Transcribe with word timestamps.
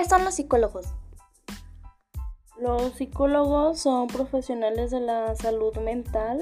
¿Qué 0.00 0.08
son 0.08 0.24
los 0.24 0.36
psicólogos? 0.36 0.86
Los 2.58 2.94
psicólogos 2.94 3.80
son 3.80 4.06
profesionales 4.06 4.90
de 4.90 5.00
la 5.00 5.36
salud 5.36 5.76
mental 5.76 6.40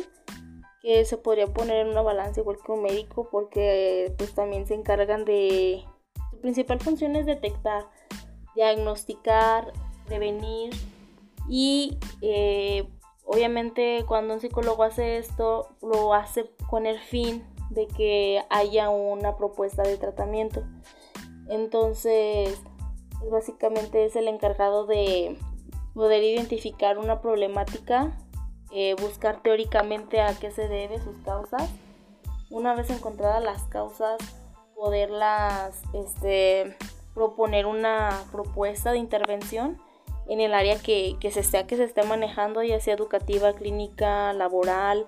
que 0.80 1.04
se 1.04 1.16
podría 1.16 1.48
poner 1.48 1.78
en 1.78 1.88
una 1.88 2.02
balanza 2.02 2.38
igual 2.38 2.58
que 2.64 2.70
un 2.70 2.84
médico 2.84 3.28
porque 3.32 4.14
pues 4.16 4.32
también 4.32 4.64
se 4.68 4.74
encargan 4.74 5.24
de 5.24 5.84
su 6.30 6.40
principal 6.40 6.78
función 6.78 7.16
es 7.16 7.26
detectar, 7.26 7.88
diagnosticar, 8.54 9.72
prevenir 10.06 10.70
y 11.48 11.98
eh, 12.22 12.88
obviamente 13.24 14.04
cuando 14.06 14.34
un 14.34 14.40
psicólogo 14.40 14.84
hace 14.84 15.18
esto 15.18 15.70
lo 15.82 16.14
hace 16.14 16.48
con 16.70 16.86
el 16.86 17.00
fin 17.00 17.44
de 17.70 17.88
que 17.88 18.40
haya 18.50 18.88
una 18.88 19.36
propuesta 19.36 19.82
de 19.82 19.96
tratamiento. 19.96 20.62
Entonces, 21.48 22.60
pues, 23.18 23.30
básicamente 23.30 24.04
es 24.04 24.16
el 24.16 24.28
encargado 24.28 24.86
de 24.86 25.36
poder 25.94 26.22
identificar 26.22 26.98
una 26.98 27.20
problemática, 27.20 28.16
eh, 28.72 28.94
buscar 29.00 29.42
teóricamente 29.42 30.20
a 30.20 30.34
qué 30.38 30.50
se 30.50 30.68
debe 30.68 31.00
sus 31.00 31.16
causas. 31.24 31.68
Una 32.50 32.74
vez 32.74 32.90
encontradas 32.90 33.42
las 33.42 33.62
causas, 33.64 34.18
poderlas 34.74 35.82
este, 35.92 36.76
proponer 37.14 37.66
una 37.66 38.24
propuesta 38.30 38.92
de 38.92 38.98
intervención 38.98 39.78
en 40.28 40.40
el 40.40 40.54
área 40.54 40.78
que, 40.78 41.16
se 41.32 41.40
esté, 41.40 41.66
que 41.66 41.76
se 41.76 41.84
esté 41.84 42.04
manejando, 42.04 42.62
ya 42.62 42.80
sea 42.80 42.94
educativa, 42.94 43.54
clínica, 43.54 44.32
laboral, 44.34 45.06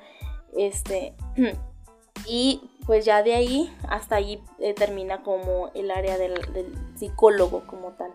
este, 0.57 1.15
y 2.27 2.63
pues 2.91 3.05
ya 3.05 3.23
de 3.23 3.35
ahí 3.35 3.73
hasta 3.89 4.17
ahí 4.17 4.43
eh, 4.59 4.75
termina 4.75 5.23
como 5.23 5.71
el 5.75 5.93
área 5.93 6.19
del, 6.19 6.35
psicólogo 6.97 7.65
como 7.69 7.93
tal. 7.93 8.11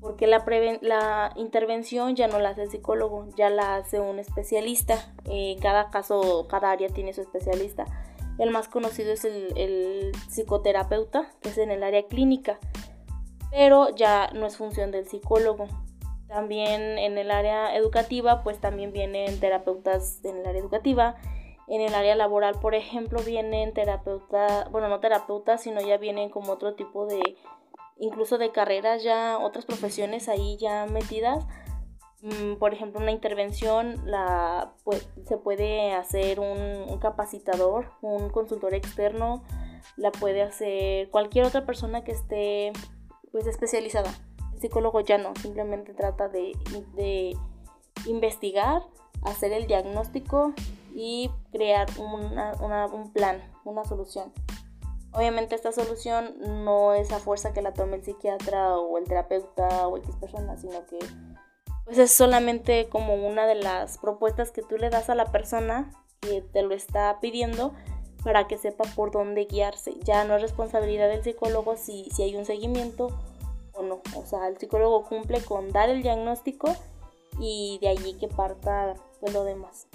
Porque 0.00 0.26
la, 0.26 0.42
la 0.80 1.34
intervención 1.36 2.16
ya 2.16 2.26
no 2.26 2.38
la 2.38 2.48
hace 2.48 2.62
el 2.62 2.70
psicólogo, 2.70 3.28
ya 3.36 3.50
la 3.50 3.74
hace 3.74 4.00
un 4.00 4.18
especialista. 4.18 5.12
En 5.26 5.58
cada 5.58 5.90
caso, 5.90 6.46
cada 6.48 6.70
área 6.70 6.88
tiene 6.88 7.12
su 7.12 7.20
especialista. 7.20 7.84
El 8.38 8.50
más 8.50 8.66
conocido 8.66 9.12
es 9.12 9.26
el, 9.26 9.52
el 9.58 10.12
psicoterapeuta, 10.30 11.30
que 11.42 11.50
es 11.50 11.58
en 11.58 11.70
el 11.70 11.82
área 11.82 12.06
clínica, 12.06 12.58
pero 13.50 13.94
ya 13.94 14.30
no 14.32 14.46
es 14.46 14.56
función 14.56 14.90
del 14.90 15.06
psicólogo. 15.06 15.66
También 16.28 16.98
en 16.98 17.18
el 17.18 17.30
área 17.30 17.76
educativa, 17.76 18.42
pues 18.42 18.58
también 18.58 18.90
vienen 18.90 19.38
terapeutas 19.38 20.24
en 20.24 20.38
el 20.38 20.46
área 20.46 20.62
educativa 20.62 21.16
en 21.68 21.80
el 21.80 21.94
área 21.94 22.14
laboral, 22.14 22.58
por 22.60 22.74
ejemplo, 22.74 23.20
vienen 23.22 23.72
terapeutas, 23.72 24.70
bueno, 24.70 24.88
no 24.88 25.00
terapeutas, 25.00 25.62
sino 25.62 25.80
ya 25.80 25.96
vienen 25.96 26.30
como 26.30 26.52
otro 26.52 26.74
tipo 26.74 27.06
de, 27.06 27.36
incluso 27.98 28.38
de 28.38 28.50
carreras 28.50 29.02
ya, 29.02 29.38
otras 29.38 29.64
profesiones 29.64 30.28
ahí 30.28 30.56
ya 30.58 30.86
metidas. 30.86 31.46
Mm, 32.22 32.54
por 32.54 32.72
ejemplo, 32.72 33.00
una 33.00 33.12
intervención 33.12 34.00
la, 34.04 34.74
pues, 34.84 35.08
se 35.26 35.36
puede 35.36 35.92
hacer 35.92 36.40
un, 36.40 36.98
capacitador, 36.98 37.90
un 38.00 38.30
consultor 38.30 38.74
externo, 38.74 39.42
la 39.96 40.12
puede 40.12 40.42
hacer 40.42 41.10
cualquier 41.10 41.46
otra 41.46 41.66
persona 41.66 42.04
que 42.04 42.12
esté 42.12 42.72
pues 43.32 43.46
especializada. 43.46 44.12
El 44.52 44.60
psicólogo 44.60 45.00
ya 45.00 45.18
no, 45.18 45.34
simplemente 45.36 45.94
trata 45.94 46.28
de, 46.28 46.52
de 46.94 47.36
investigar, 48.06 48.82
hacer 49.24 49.52
el 49.52 49.66
diagnóstico 49.66 50.54
y 50.94 51.30
crear 51.50 51.88
un 51.98 53.12
plan, 53.12 53.42
una 53.64 53.84
solución. 53.84 54.32
Obviamente 55.12 55.54
esta 55.54 55.72
solución 55.72 56.34
no 56.64 56.94
es 56.94 57.12
a 57.12 57.18
fuerza 57.18 57.52
que 57.52 57.60
la 57.60 57.74
tome 57.74 57.96
el 57.96 58.04
psiquiatra 58.04 58.78
o 58.78 58.96
el 58.96 59.04
terapeuta 59.04 59.86
o 59.86 59.98
X 59.98 60.16
persona, 60.16 60.56
sino 60.56 60.86
que 60.86 60.98
pues 61.84 61.98
es 61.98 62.12
solamente 62.12 62.88
como 62.88 63.14
una 63.14 63.46
de 63.46 63.56
las 63.56 63.98
propuestas 63.98 64.50
que 64.50 64.62
tú 64.62 64.78
le 64.78 64.88
das 64.88 65.10
a 65.10 65.14
la 65.14 65.26
persona 65.26 65.92
que 66.20 66.40
te 66.40 66.62
lo 66.62 66.74
está 66.74 67.18
pidiendo 67.20 67.74
para 68.24 68.46
que 68.46 68.56
sepa 68.56 68.84
por 68.94 69.10
dónde 69.10 69.44
guiarse. 69.46 69.94
Ya 70.04 70.24
no 70.24 70.36
es 70.36 70.42
responsabilidad 70.42 71.08
del 71.08 71.24
psicólogo 71.24 71.76
si, 71.76 72.08
si 72.14 72.22
hay 72.22 72.36
un 72.36 72.46
seguimiento 72.46 73.08
o 73.74 73.82
no. 73.82 74.00
O 74.16 74.24
sea, 74.24 74.48
el 74.48 74.58
psicólogo 74.58 75.04
cumple 75.04 75.42
con 75.42 75.72
dar 75.72 75.90
el 75.90 76.02
diagnóstico 76.02 76.74
y 77.38 77.78
de 77.82 77.88
allí 77.88 78.14
que 78.14 78.28
parta 78.28 78.94
pues, 79.20 79.32
lo 79.32 79.44
demás. 79.44 79.88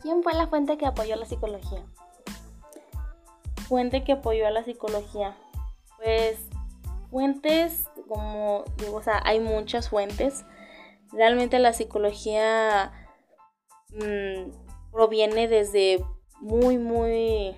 ¿Quién 0.00 0.22
fue 0.22 0.32
la 0.34 0.46
fuente 0.46 0.78
que 0.78 0.86
apoyó 0.86 1.16
la 1.16 1.26
psicología? 1.26 1.82
Fuente 3.68 4.02
que 4.02 4.12
apoyó 4.12 4.46
a 4.46 4.50
la 4.50 4.64
psicología. 4.64 5.36
Pues 5.98 6.38
fuentes, 7.10 7.88
como 8.08 8.64
digo, 8.78 8.96
o 8.96 9.02
sea, 9.02 9.20
hay 9.24 9.40
muchas 9.40 9.90
fuentes. 9.90 10.44
Realmente 11.12 11.58
la 11.58 11.72
psicología 11.74 12.92
mm, 13.90 14.50
proviene 14.90 15.48
desde 15.48 16.02
muy, 16.40 16.78
muy, 16.78 17.56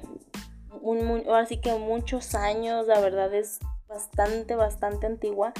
muy, 0.81 1.01
muy, 1.01 1.23
que 1.63 1.75
muchos 1.75 2.35
años, 2.35 2.89
la 2.89 2.99
verdad 2.99 3.33
es 3.33 3.61
bastante, 3.89 4.57
bastante 4.57 5.07
antigua, 5.07 5.53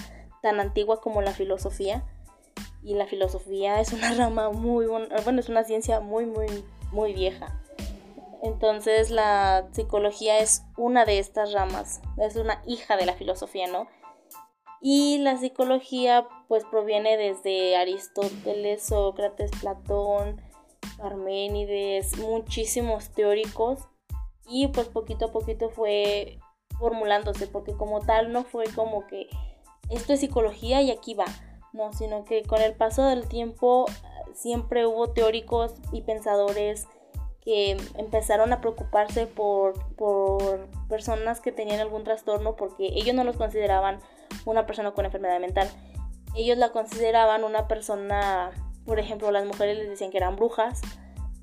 tan 0.43 0.59
antigua 0.59 1.01
como 1.01 1.23
la 1.23 1.33
filosofía 1.33 2.05
y 2.83 2.95
la 2.95 3.07
filosofía 3.07 3.81
es 3.81 3.93
una 3.93 4.15
rama 4.17 4.51
muy, 4.51 4.87
bueno, 4.87 5.07
es 5.41 5.49
una 5.49 5.65
ciencia 5.65 6.01
muy, 6.01 6.27
muy, 6.27 6.47
muy 6.91 7.13
vieja. 7.13 7.59
Entonces 8.43 9.11
la 9.11 9.69
psicología 9.73 10.39
es 10.41 10.65
una 10.77 11.05
de 11.05 11.19
estas 11.19 11.53
ramas, 11.53 12.01
es 12.19 12.37
una 12.37 12.61
hija 12.67 12.97
de 12.97 13.07
la 13.07 13.15
filosofía, 13.15 13.69
¿no? 13.69 13.87
Y 14.81 15.19
la 15.19 15.37
psicología 15.37 16.27
pues 16.49 16.65
proviene 16.65 17.17
desde 17.17 17.77
Aristóteles, 17.77 18.83
Sócrates, 18.83 19.53
Platón, 19.61 20.43
Parménides, 20.99 22.19
muchísimos 22.19 23.11
teóricos 23.11 23.79
y 24.45 24.67
pues 24.69 24.89
poquito 24.89 25.27
a 25.27 25.33
poquito 25.33 25.71
fue 25.71 26.41
formulándose 26.81 27.47
porque 27.47 27.77
como 27.77 28.01
tal 28.01 28.33
no 28.33 28.43
fue 28.43 28.65
como 28.75 29.07
que 29.07 29.29
esto 29.89 30.15
es 30.15 30.21
psicología 30.21 30.83
y 30.83 30.91
aquí 30.91 31.15
va 31.15 31.27
no, 31.73 31.93
sino 31.93 32.25
que 32.25 32.43
con 32.43 32.61
el 32.61 32.75
paso 32.75 33.05
del 33.07 33.29
tiempo 33.29 33.87
siempre 34.35 34.87
hubo 34.87 35.11
teóricos 35.11 35.75
y 35.93 36.03
pensadores 36.03 36.87
que 37.41 37.77
empezaron 37.97 38.53
a 38.53 38.61
preocuparse 38.61 39.27
por, 39.27 39.75
personas 40.89 41.41
que 41.41 41.53
tenían 41.53 41.81
algún 41.81 42.05
trastorno 42.05 42.55
porque 42.55 42.87
ellos 42.95 43.15
no 43.15 43.25
los 43.25 43.37
consideraban 43.37 44.01
una 44.45 44.67
persona 44.67 44.93
con 44.93 45.07
enfermedad 45.07 45.41
mental. 45.41 45.69
Ellos 46.37 46.57
la 46.59 46.71
consideraban 46.71 47.45
una 47.45 47.67
persona, 47.67 48.51
por 48.85 48.99
ejemplo, 48.99 49.31
las 49.31 49.45
mujeres 49.45 49.79
les 49.79 49.89
decían 49.89 50.11
que 50.11 50.19
eran 50.19 50.37
brujas, 50.37 50.81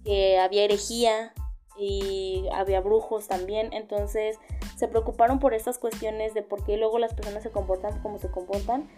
que 0.03 0.39
había 0.39 0.63
herejía 0.63 1.33
y 1.77 2.45
había 2.53 2.79
brujos 2.79 3.27
también. 3.27 3.73
Entonces 3.73 4.37
se 4.77 4.87
preocuparon 4.87 5.39
por 5.39 5.53
estas 5.53 5.79
cuestiones 5.79 6.33
de 6.33 6.43
por 6.43 6.63
qué 6.63 6.77
luego 6.77 6.99
las 6.99 7.13
personas 7.13 7.43
se 7.43 7.51
comportan 7.51 8.01
como 8.01 8.19
se 8.19 8.31
comportan 8.31 8.89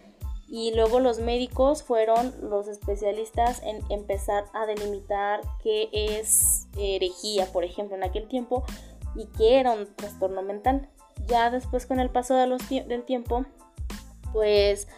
y 0.52 0.76
luego 0.76 1.00
los 1.00 1.20
médicos 1.20 1.82
fueron 1.82 2.36
los 2.42 2.68
especialistas 2.68 3.64
en 3.64 3.80
empezar 3.90 4.44
a 4.54 4.66
delimitar 4.66 5.40
qué 5.64 5.88
es 5.94 6.68
herejía, 6.78 7.46
por 7.54 7.64
ejemplo, 7.64 7.96
en 7.96 8.04
aquel 8.04 8.28
tiempo, 8.28 8.66
y 9.16 9.28
qué 9.38 9.62
era 9.62 9.72
un 9.72 9.96
trastorno 9.96 10.42
mental. 10.42 10.90
Ya 11.26 11.50
después 11.50 11.86
con 11.86 12.02
el 12.02 12.10
paso 12.10 12.36
de 12.36 12.48
los 12.48 12.68
del 12.68 13.04
tiempo, 13.04 13.46
pues 14.34 14.90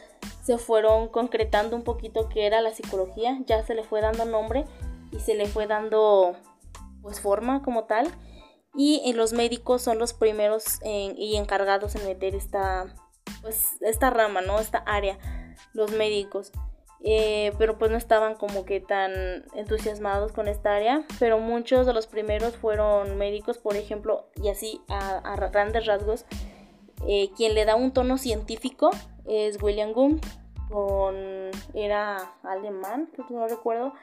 se 0.44 0.58
fueron 0.58 1.08
concretando 1.08 1.76
un 1.76 1.84
poquito 1.84 2.30
qué 2.30 2.48
era 2.48 2.60
la 2.62 2.74
psicología, 2.74 3.40
ya 3.46 3.64
se 3.64 3.76
le 3.76 3.84
fue 3.84 4.02
dando 4.02 4.26
nombre 4.26 4.66
y 5.12 5.20
se 5.20 5.36
le 5.36 5.46
fue 5.46 5.68
dando 5.68 6.36
pues 7.04 7.22
forma 7.22 7.62
como 7.62 7.84
tal. 7.84 8.10
Y 8.76 9.14
los 9.14 9.34
médicos 9.34 9.84
son 9.84 10.00
los 10.00 10.14
primeros 10.14 10.80
y 10.84 11.36
encargados 11.36 11.94
en 11.94 12.08
meter 12.08 12.34
esta, 12.34 12.88
pues, 13.44 13.74
esta 13.82 14.10
rama, 14.10 14.42
¿no? 14.42 14.60
Esta 14.60 14.80
área 14.80 15.20
los 15.74 15.92
médicos. 15.92 16.52
Eh, 17.06 17.52
pero 17.58 17.78
pues 17.78 17.92
no 17.92 17.98
estaban 17.98 18.36
como 18.36 18.64
que 18.64 18.80
tan 18.80 19.12
entusiasmados 19.56 20.32
con 20.32 20.48
esta 20.48 20.74
área, 20.74 21.04
pero 21.20 21.38
muchos 21.38 21.86
de 21.86 21.94
los 21.94 22.08
primeros 22.08 22.56
fueron 22.56 23.18
médicos, 23.18 23.58
por 23.58 23.76
ejemplo, 23.76 24.30
y 24.42 24.48
así 24.48 24.82
a, 24.88 25.36
grandes 25.52 25.86
rasgos, 25.86 26.26
eh, 27.06 27.30
quien 27.36 27.56
le 27.56 27.66
da 27.66 27.76
un 27.76 27.92
tono 27.92 28.18
científico 28.18 28.90
es 29.26 29.62
William 29.62 29.92
con, 29.92 31.52
era 31.74 32.36
alemán, 32.42 33.10
no 33.30 33.50
recuerdo, 33.50 33.94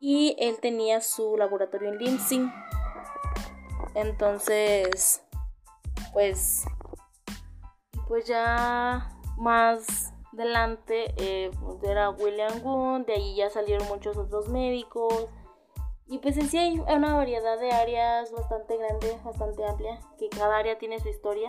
y 0.00 0.34
él 0.40 0.58
tenía 0.60 1.00
su 1.02 1.36
laboratorio 1.36 1.90
en 1.90 1.98
Linzing. 1.98 2.52
Entonces, 3.94 5.22
pues, 6.12 6.64
pues 8.08 8.26
ya 8.26 9.08
más 9.36 10.13
delante 10.34 11.14
eh, 11.16 11.50
pues, 11.60 11.82
era 11.82 12.10
William 12.10 12.60
Gunn, 12.60 13.04
de 13.04 13.14
ahí 13.14 13.36
ya 13.36 13.50
salieron 13.50 13.86
muchos 13.88 14.16
otros 14.16 14.48
médicos. 14.48 15.26
Y 16.06 16.18
pues 16.18 16.36
en 16.36 16.48
sí 16.48 16.58
hay 16.58 16.78
una 16.78 17.14
variedad 17.14 17.58
de 17.58 17.72
áreas 17.72 18.30
bastante 18.30 18.76
grande, 18.76 19.18
bastante 19.24 19.64
amplia, 19.66 19.98
que 20.18 20.28
cada 20.28 20.58
área 20.58 20.78
tiene 20.78 21.00
su 21.00 21.08
historia. 21.08 21.48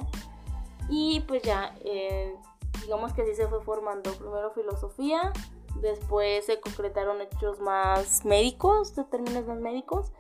Y 0.90 1.22
pues 1.22 1.42
ya, 1.44 1.76
eh, 1.84 2.36
digamos 2.82 3.14
que 3.14 3.24
así 3.24 3.36
se 3.36 3.48
fue 3.48 3.62
formando 3.64 4.14
primero 4.14 4.52
filosofía, 4.52 5.34
después 5.82 6.46
se 6.46 6.60
concretaron 6.60 7.22
hechos 7.22 7.60
más 7.60 8.24
médicos, 8.24 8.94
términos 9.10 9.46
más 9.46 9.60
médicos, 9.60 10.12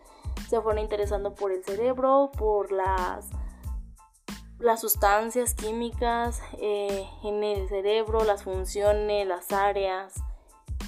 se 0.49 0.59
fueron 0.61 0.79
interesando 0.79 1.33
por 1.33 1.51
el 1.51 1.63
cerebro, 1.63 2.31
por 2.37 2.71
las, 2.71 3.29
las 4.59 4.81
sustancias 4.81 5.53
químicas 5.53 6.41
eh, 6.59 7.07
en 7.23 7.43
el 7.43 7.67
cerebro, 7.67 8.23
las 8.23 8.43
funciones, 8.43 9.27
las 9.27 9.51
áreas. 9.51 10.13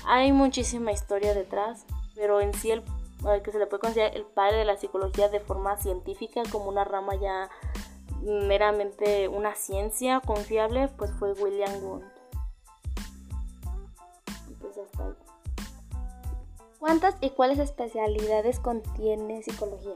Hay 0.06 0.32
muchísima 0.32 0.92
historia 0.92 1.34
detrás, 1.34 1.86
pero 2.16 2.42
en 2.42 2.54
sí 2.54 2.72
el 2.72 2.84
que 3.44 3.52
se 3.52 3.60
le 3.60 3.68
puede 3.68 3.82
considerar 3.82 4.16
el 4.16 4.26
padre 4.26 4.58
de 4.58 4.66
la 4.66 4.78
psicología 4.78 5.28
de 5.30 5.40
forma 5.40 5.78
científica 5.78 6.44
como 6.52 6.70
una 6.70 6.84
rama 6.84 7.16
ya 7.16 7.50
meramente 8.22 9.28
una 9.28 9.56
ciencia 9.56 10.22
confiable, 10.22 10.90
pues 10.98 11.12
fue 11.12 11.34
William 11.34 11.84
Wundt. 11.84 12.06
¿Cuántas 16.80 17.16
y 17.22 17.32
cuáles 17.32 17.60
especialidades 17.60 18.60
contiene 18.60 19.42
psicología? 19.44 19.96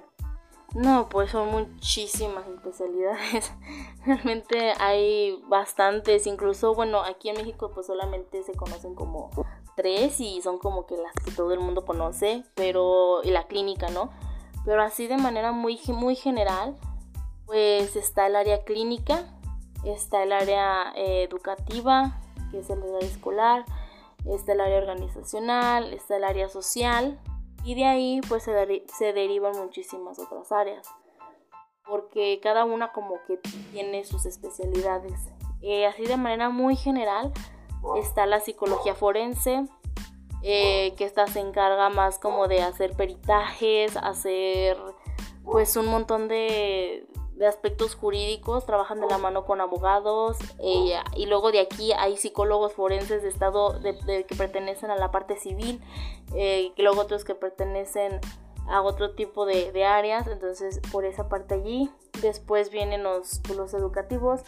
No, 0.74 1.10
pues 1.10 1.32
son 1.32 1.50
muchísimas 1.52 2.48
especialidades. 2.48 3.52
Realmente 4.06 4.74
hay 4.80 5.42
bastantes. 5.48 6.28
Incluso, 6.28 6.74
bueno, 6.74 7.02
aquí 7.04 7.30
en 7.30 7.36
México 7.36 7.72
pues 7.74 7.88
solamente 7.88 8.42
se 8.44 8.54
conocen 8.54 8.96
como 8.96 9.30
tres 9.76 10.20
y 10.22 10.42
son 10.42 10.60
como 10.60 10.86
que 10.86 10.96
las 10.96 11.14
que 11.26 11.32
todo 11.32 11.54
el 11.54 11.60
mundo 11.60 11.86
conoce, 11.86 12.44
pero 12.56 13.22
y 13.24 13.32
la 13.32 13.48
clínica, 13.48 13.90
¿no? 13.90 14.12
Pero 14.64 14.82
así 14.82 15.08
de 15.08 15.18
manera 15.18 15.52
muy, 15.52 15.80
muy 15.88 16.16
general, 16.16 16.78
pues 17.46 17.96
está 17.98 18.28
el 18.28 18.36
área 18.38 18.64
clínica, 18.64 19.26
está 19.84 20.24
el 20.24 20.32
área 20.32 20.94
eh, 20.96 21.24
educativa, 21.24 22.22
que 22.52 22.60
es 22.60 22.70
el 22.70 22.82
área 22.82 23.00
escolar, 23.00 23.66
está 24.26 24.54
el 24.54 24.62
área 24.62 24.78
organizacional, 24.78 25.94
está 25.94 26.18
el 26.18 26.24
área 26.24 26.48
social 26.48 27.20
y 27.64 27.76
de 27.76 27.86
ahí 27.86 28.22
pues 28.28 28.44
se, 28.44 28.84
se 28.88 29.14
derivan 29.14 29.58
muchísimas 29.58 30.20
otras 30.20 30.52
áreas 30.52 30.88
porque 31.92 32.40
cada 32.42 32.64
una 32.64 32.94
como 32.94 33.16
que 33.28 33.38
tiene 33.74 34.06
sus 34.06 34.26
especialidades. 34.26 35.28
Eh, 35.62 35.86
así 35.86 36.06
de 36.06 36.16
manera 36.16 36.50
muy 36.50 36.76
general 36.78 37.34
está 37.98 38.26
la 38.26 38.40
psicología 38.40 38.96
forense, 38.96 39.66
eh, 40.42 40.94
que 40.96 41.04
esta 41.04 41.28
se 41.28 41.40
encarga 41.40 41.90
más 41.90 42.18
como 42.18 42.48
de 42.48 42.62
hacer 42.62 42.96
peritajes, 42.96 43.98
hacer 43.98 44.78
pues 45.44 45.76
un 45.76 45.88
montón 45.88 46.30
de, 46.30 47.06
de 47.36 47.48
aspectos 47.48 47.96
jurídicos, 47.96 48.66
trabajan 48.66 49.00
de 49.00 49.08
la 49.08 49.18
mano 49.18 49.46
con 49.46 49.62
abogados 49.62 50.38
eh, 50.60 50.94
y 51.16 51.26
luego 51.26 51.52
de 51.52 51.60
aquí 51.60 51.92
hay 51.94 52.18
psicólogos 52.18 52.74
forenses 52.74 53.24
de 53.24 53.30
estado 53.30 53.80
de, 53.80 54.26
que 54.26 54.36
pertenecen 54.36 54.92
a 54.92 54.96
la 54.96 55.12
parte 55.12 55.38
civil, 55.38 55.82
eh, 56.36 56.72
y 56.76 56.82
luego 56.82 57.02
otros 57.02 57.26
que 57.26 57.36
pertenecen 57.36 58.20
a 58.68 58.82
otro 58.82 59.16
tipo 59.16 59.46
de, 59.46 59.86
áreas, 59.86 60.28
entonces 60.28 60.80
por 60.92 61.06
esa 61.06 61.30
parte 61.30 61.56
allí, 61.56 61.90
después 62.22 62.70
vienen 62.70 63.04
los, 63.04 63.42
los 63.56 63.74
educativos 63.74 64.42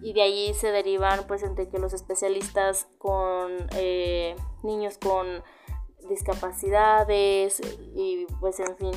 y 0.00 0.12
de 0.12 0.22
allí 0.22 0.54
se 0.54 0.70
derivan 0.70 1.26
pues 1.26 1.42
entre 1.42 1.68
que 1.68 1.78
los 1.78 1.92
especialistas 1.92 2.86
con 2.98 3.52
eh, 3.74 4.36
niños 4.62 4.98
con 4.98 5.42
discapacidades 6.08 7.60
y 7.94 8.26
pues 8.40 8.60
en 8.60 8.76
fin 8.76 8.92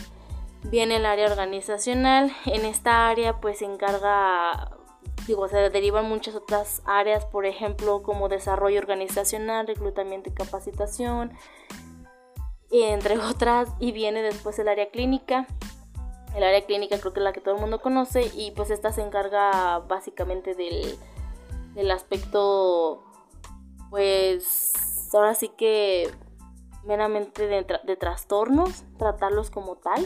Viene 0.64 0.98
el 0.98 1.06
área 1.06 1.28
organizacional. 1.28 2.32
En 2.46 2.66
esta 2.66 3.08
área 3.08 3.40
pues 3.40 3.60
se 3.60 3.66
encarga, 3.66 4.78
digo, 5.26 5.48
se 5.48 5.70
derivan 5.70 6.08
muchas 6.08 6.36
otras 6.36 6.82
áreas, 6.86 7.26
por 7.26 7.46
ejemplo, 7.46 8.04
como 8.04 8.28
desarrollo 8.28 8.80
organizacional, 8.80 9.68
reclutamiento 9.68 10.30
y 10.30 10.34
capacitación, 10.34 11.34
entre 12.72 13.18
otras. 13.20 13.70
Y 13.80 13.94
viene 13.94 14.22
después 14.22 14.60
el 14.60 14.68
área 14.68 14.90
clínica. 14.90 15.48
El 16.36 16.44
área 16.44 16.66
clínica 16.66 17.00
creo 17.00 17.14
que 17.14 17.22
es 17.22 17.24
la 17.24 17.34
que 17.34 17.42
todo 17.42 17.56
el 17.56 17.62
mundo 17.62 17.82
conoce 17.82 18.30
y 18.36 18.52
pues 18.52 18.70
esta 18.70 18.92
se 18.92 19.02
encarga 19.02 19.80
básicamente 19.80 20.54
del, 20.54 20.96
del 21.74 21.90
aspecto, 21.90 23.04
pues 23.90 24.74
ahora 25.14 25.34
sí 25.34 25.50
que 25.50 26.12
meramente 26.84 27.48
de, 27.48 27.66
de 27.84 27.96
trastornos, 27.96 28.84
tratarlos 28.98 29.50
como 29.50 29.78
tal. 29.78 30.06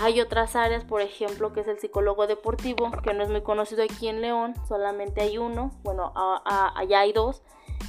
Hay 0.00 0.20
otras 0.20 0.56
áreas, 0.56 0.84
por 0.84 1.02
ejemplo, 1.02 1.52
que 1.52 1.60
es 1.60 1.68
el 1.68 1.78
psicólogo 1.78 2.26
deportivo, 2.26 2.90
que 3.02 3.12
no 3.12 3.22
es 3.22 3.28
muy 3.28 3.42
conocido 3.42 3.82
aquí 3.82 4.08
en 4.08 4.22
León, 4.22 4.54
solamente 4.66 5.20
hay 5.20 5.36
uno, 5.36 5.72
bueno, 5.82 6.12
allá 6.14 7.00
hay 7.00 7.12
dos, 7.12 7.42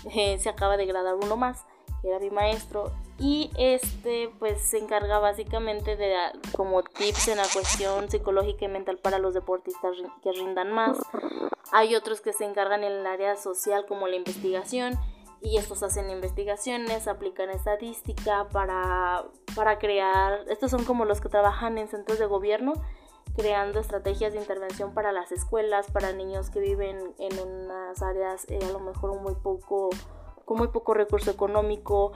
eh, 0.14 0.38
se 0.38 0.50
acaba 0.50 0.76
de 0.76 0.86
gradar 0.86 1.16
uno 1.16 1.38
más, 1.38 1.66
que 2.02 2.10
era 2.10 2.20
mi 2.20 2.30
maestro, 2.30 2.92
y 3.18 3.50
este 3.58 4.30
pues 4.40 4.62
se 4.62 4.80
encarga 4.80 5.20
básicamente 5.20 5.96
de 5.96 6.16
como 6.54 6.84
tips 6.84 7.30
en 7.30 7.38
la 7.38 7.48
cuestión 7.54 8.10
psicológica 8.10 8.66
y 8.66 8.68
mental 8.68 8.98
para 8.98 9.20
los 9.20 9.34
deportistas 9.34 9.96
que 10.22 10.32
rindan 10.32 10.72
más. 10.72 10.98
Hay 11.72 11.96
otros 11.96 12.20
que 12.20 12.34
se 12.34 12.44
encargan 12.44 12.84
en 12.84 12.92
el 12.92 13.06
área 13.06 13.38
social 13.38 13.86
como 13.86 14.08
la 14.08 14.16
investigación 14.16 15.00
y 15.42 15.58
estos 15.58 15.82
hacen 15.82 16.10
investigaciones, 16.10 17.08
aplican 17.08 17.50
estadística 17.50 18.48
para, 18.50 19.26
para 19.56 19.80
crear, 19.80 20.46
estos 20.50 20.70
son 20.70 20.86
como 20.86 21.06
los 21.06 21.20
que 21.20 21.30
trabajan 21.30 21.78
en 21.78 21.88
centros 21.88 22.20
de 22.20 22.28
gobierno, 22.28 22.74
creando 23.36 23.80
estrategias 23.80 24.34
de 24.34 24.40
intervención 24.40 24.94
para 24.94 25.12
las 25.12 25.32
escuelas, 25.32 25.90
para 25.92 26.14
niños 26.14 26.50
que 26.52 26.60
viven 26.60 27.16
en 27.18 27.40
unas 27.40 28.02
áreas 28.04 28.46
eh, 28.50 28.60
a 28.62 28.72
lo 28.72 28.80
mejor 28.80 29.20
muy 29.20 29.34
poco, 29.36 29.90
con 30.46 30.58
muy 30.58 30.68
poco 30.68 30.94
recurso 30.94 31.32
económico. 31.32 32.12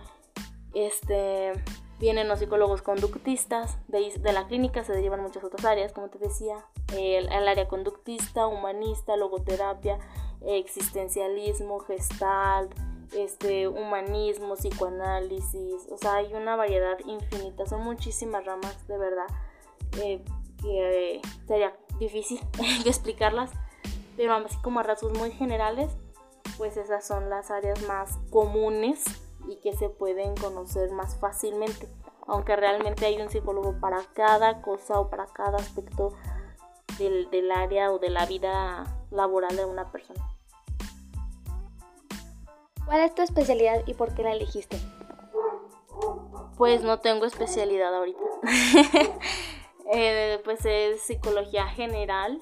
Este, 0.74 1.54
vienen 2.00 2.28
los 2.28 2.40
psicólogos 2.40 2.82
conductistas, 2.82 3.80
de, 3.88 4.14
de 4.20 4.34
la 4.34 4.46
clínica 4.46 4.84
se 4.84 4.94
derivan 4.94 5.22
muchas 5.22 5.44
otras 5.44 5.66
áreas, 5.66 5.94
como 5.94 6.10
te 6.10 6.20
decía, 6.20 6.58
el, 6.94 7.32
el 7.32 7.48
área 7.48 7.68
conductista, 7.68 8.46
humanista, 8.46 9.16
logoterapia, 9.16 9.98
existencialismo, 10.42 11.80
gestalt, 11.80 12.76
este, 13.16 13.68
humanismo, 13.68 14.56
psicoanálisis, 14.56 15.88
o 15.90 15.98
sea, 15.98 16.16
hay 16.16 16.34
una 16.34 16.56
variedad 16.56 16.98
infinita, 17.06 17.66
son 17.66 17.82
muchísimas 17.82 18.46
ramas 18.46 18.88
de 18.88 18.98
verdad 18.98 19.28
eh, 20.02 20.24
que 20.62 21.16
eh, 21.16 21.22
sería 21.48 21.76
difícil 22.00 22.40
explicarlas, 22.86 23.52
pero 24.18 24.34
así 24.34 24.58
como 24.62 24.80
a 24.80 24.84
rasgos 24.84 25.18
muy 25.18 25.32
generales, 25.32 25.92
pues 26.58 26.78
esas 26.78 27.06
son 27.06 27.30
las 27.30 27.52
áreas 27.52 27.82
más 27.84 28.18
comunes 28.30 29.04
y 29.48 29.58
que 29.58 29.74
se 29.74 29.90
pueden 29.90 30.36
conocer 30.36 30.92
más 30.92 31.16
fácilmente, 31.18 31.88
aunque 32.28 32.56
realmente 32.56 33.06
hay 33.06 33.22
un 33.22 33.30
psicólogo 33.30 33.80
para 33.80 34.02
cada 34.14 34.62
cosa 34.62 35.00
o 35.00 35.10
para 35.10 35.28
cada 35.28 35.58
aspecto 35.58 36.14
del 36.98 37.52
área 37.52 37.92
o 37.92 38.00
de 38.00 38.10
la 38.10 38.26
vida 38.26 38.86
laboral 39.12 39.56
de 39.56 39.66
una 39.66 39.92
persona. 39.92 40.35
¿Cuál 42.86 43.02
es 43.02 43.16
tu 43.16 43.22
especialidad 43.22 43.82
y 43.86 43.94
por 43.94 44.14
qué 44.14 44.24
la 44.24 44.34
elegiste? 44.34 44.78
Pues 46.58 46.84
no 46.84 47.00
tengo 47.00 47.26
especialidad 47.26 47.94
ahorita. 47.94 48.24
Eh, 49.94 50.42
pues 50.44 50.66
es 50.66 51.02
psicología 51.02 51.68
general, 51.68 52.40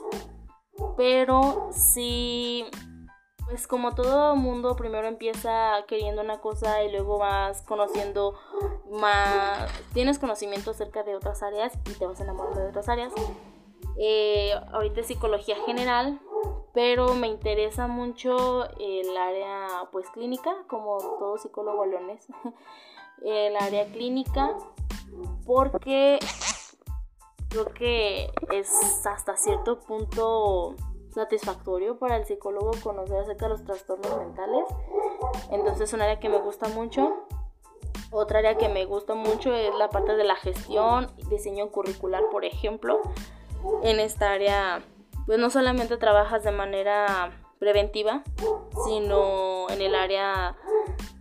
pero 0.95 1.67
sí, 1.71 2.65
pues 3.45 3.67
como 3.67 3.93
todo 3.95 4.38
mundo 4.38 4.77
primero 4.77 5.07
empieza 5.07 5.83
queriendo 5.85 6.21
una 6.21 6.39
cosa 6.39 6.83
y 6.83 6.91
luego 6.91 7.17
vas 7.17 7.62
conociendo 7.63 8.39
más, 8.89 9.69
tienes 9.93 10.19
conocimiento 10.19 10.71
acerca 10.71 11.03
de 11.03 11.17
otras 11.17 11.43
áreas 11.43 11.73
y 11.89 11.93
te 11.93 12.05
vas 12.05 12.21
enamorando 12.21 12.62
de 12.62 12.67
otras 12.69 12.88
áreas. 12.88 13.12
Eh, 13.97 14.53
ahorita 14.71 15.01
es 15.01 15.07
psicología 15.07 15.57
general, 15.65 16.21
pero 16.74 17.13
me 17.13 17.27
interesa 17.27 17.88
mucho 17.88 18.65
el 18.80 19.15
área 19.15 19.68
pues 19.92 20.10
clínica, 20.10 20.51
como 20.68 20.98
todo 21.20 21.38
psicólogo 21.38 21.86
leones, 21.86 22.27
el 23.24 23.56
área 23.56 23.86
clínica, 23.86 24.58
porque 25.46 26.20
creo 27.50 27.65
que 27.65 28.32
es 28.51 29.06
hasta 29.06 29.38
cierto 29.38 29.80
punto 29.80 30.75
satisfactorio 31.13 32.00
para 32.00 32.18
el 32.18 32.25
psicólogo 32.25 32.72
conocer 32.84 33.20
acerca 33.20 33.46
de 33.46 33.51
los 33.51 33.63
trastornos 33.63 34.18
mentales. 34.18 34.65
Entonces 35.51 35.89
es 35.89 35.94
un 35.94 36.01
área 36.01 36.20
que 36.20 36.30
me 36.30 36.39
gusta 36.39 36.68
mucho. 36.70 37.13
Otra 38.12 38.39
área 38.39 38.58
que 38.58 38.70
me 38.70 38.86
gusta 38.86 39.13
mucho 39.13 39.53
es 39.53 39.74
la 39.75 39.89
parte 39.89 40.15
de 40.15 40.24
la 40.24 40.36
gestión, 40.36 41.12
diseño 41.30 41.70
curricular, 41.70 42.24
por 42.32 42.46
ejemplo. 42.46 43.00
En 43.84 44.00
esta 44.00 44.32
área 44.32 44.84
pues 45.25 45.39
no 45.39 45.50
solamente 45.50 45.98
trabajas 45.98 46.44
de 46.44 46.51
manera 46.51 47.32
preventiva, 47.60 48.24
sino 48.86 49.70
en 49.70 49.82
el 49.82 49.96
área 49.96 50.58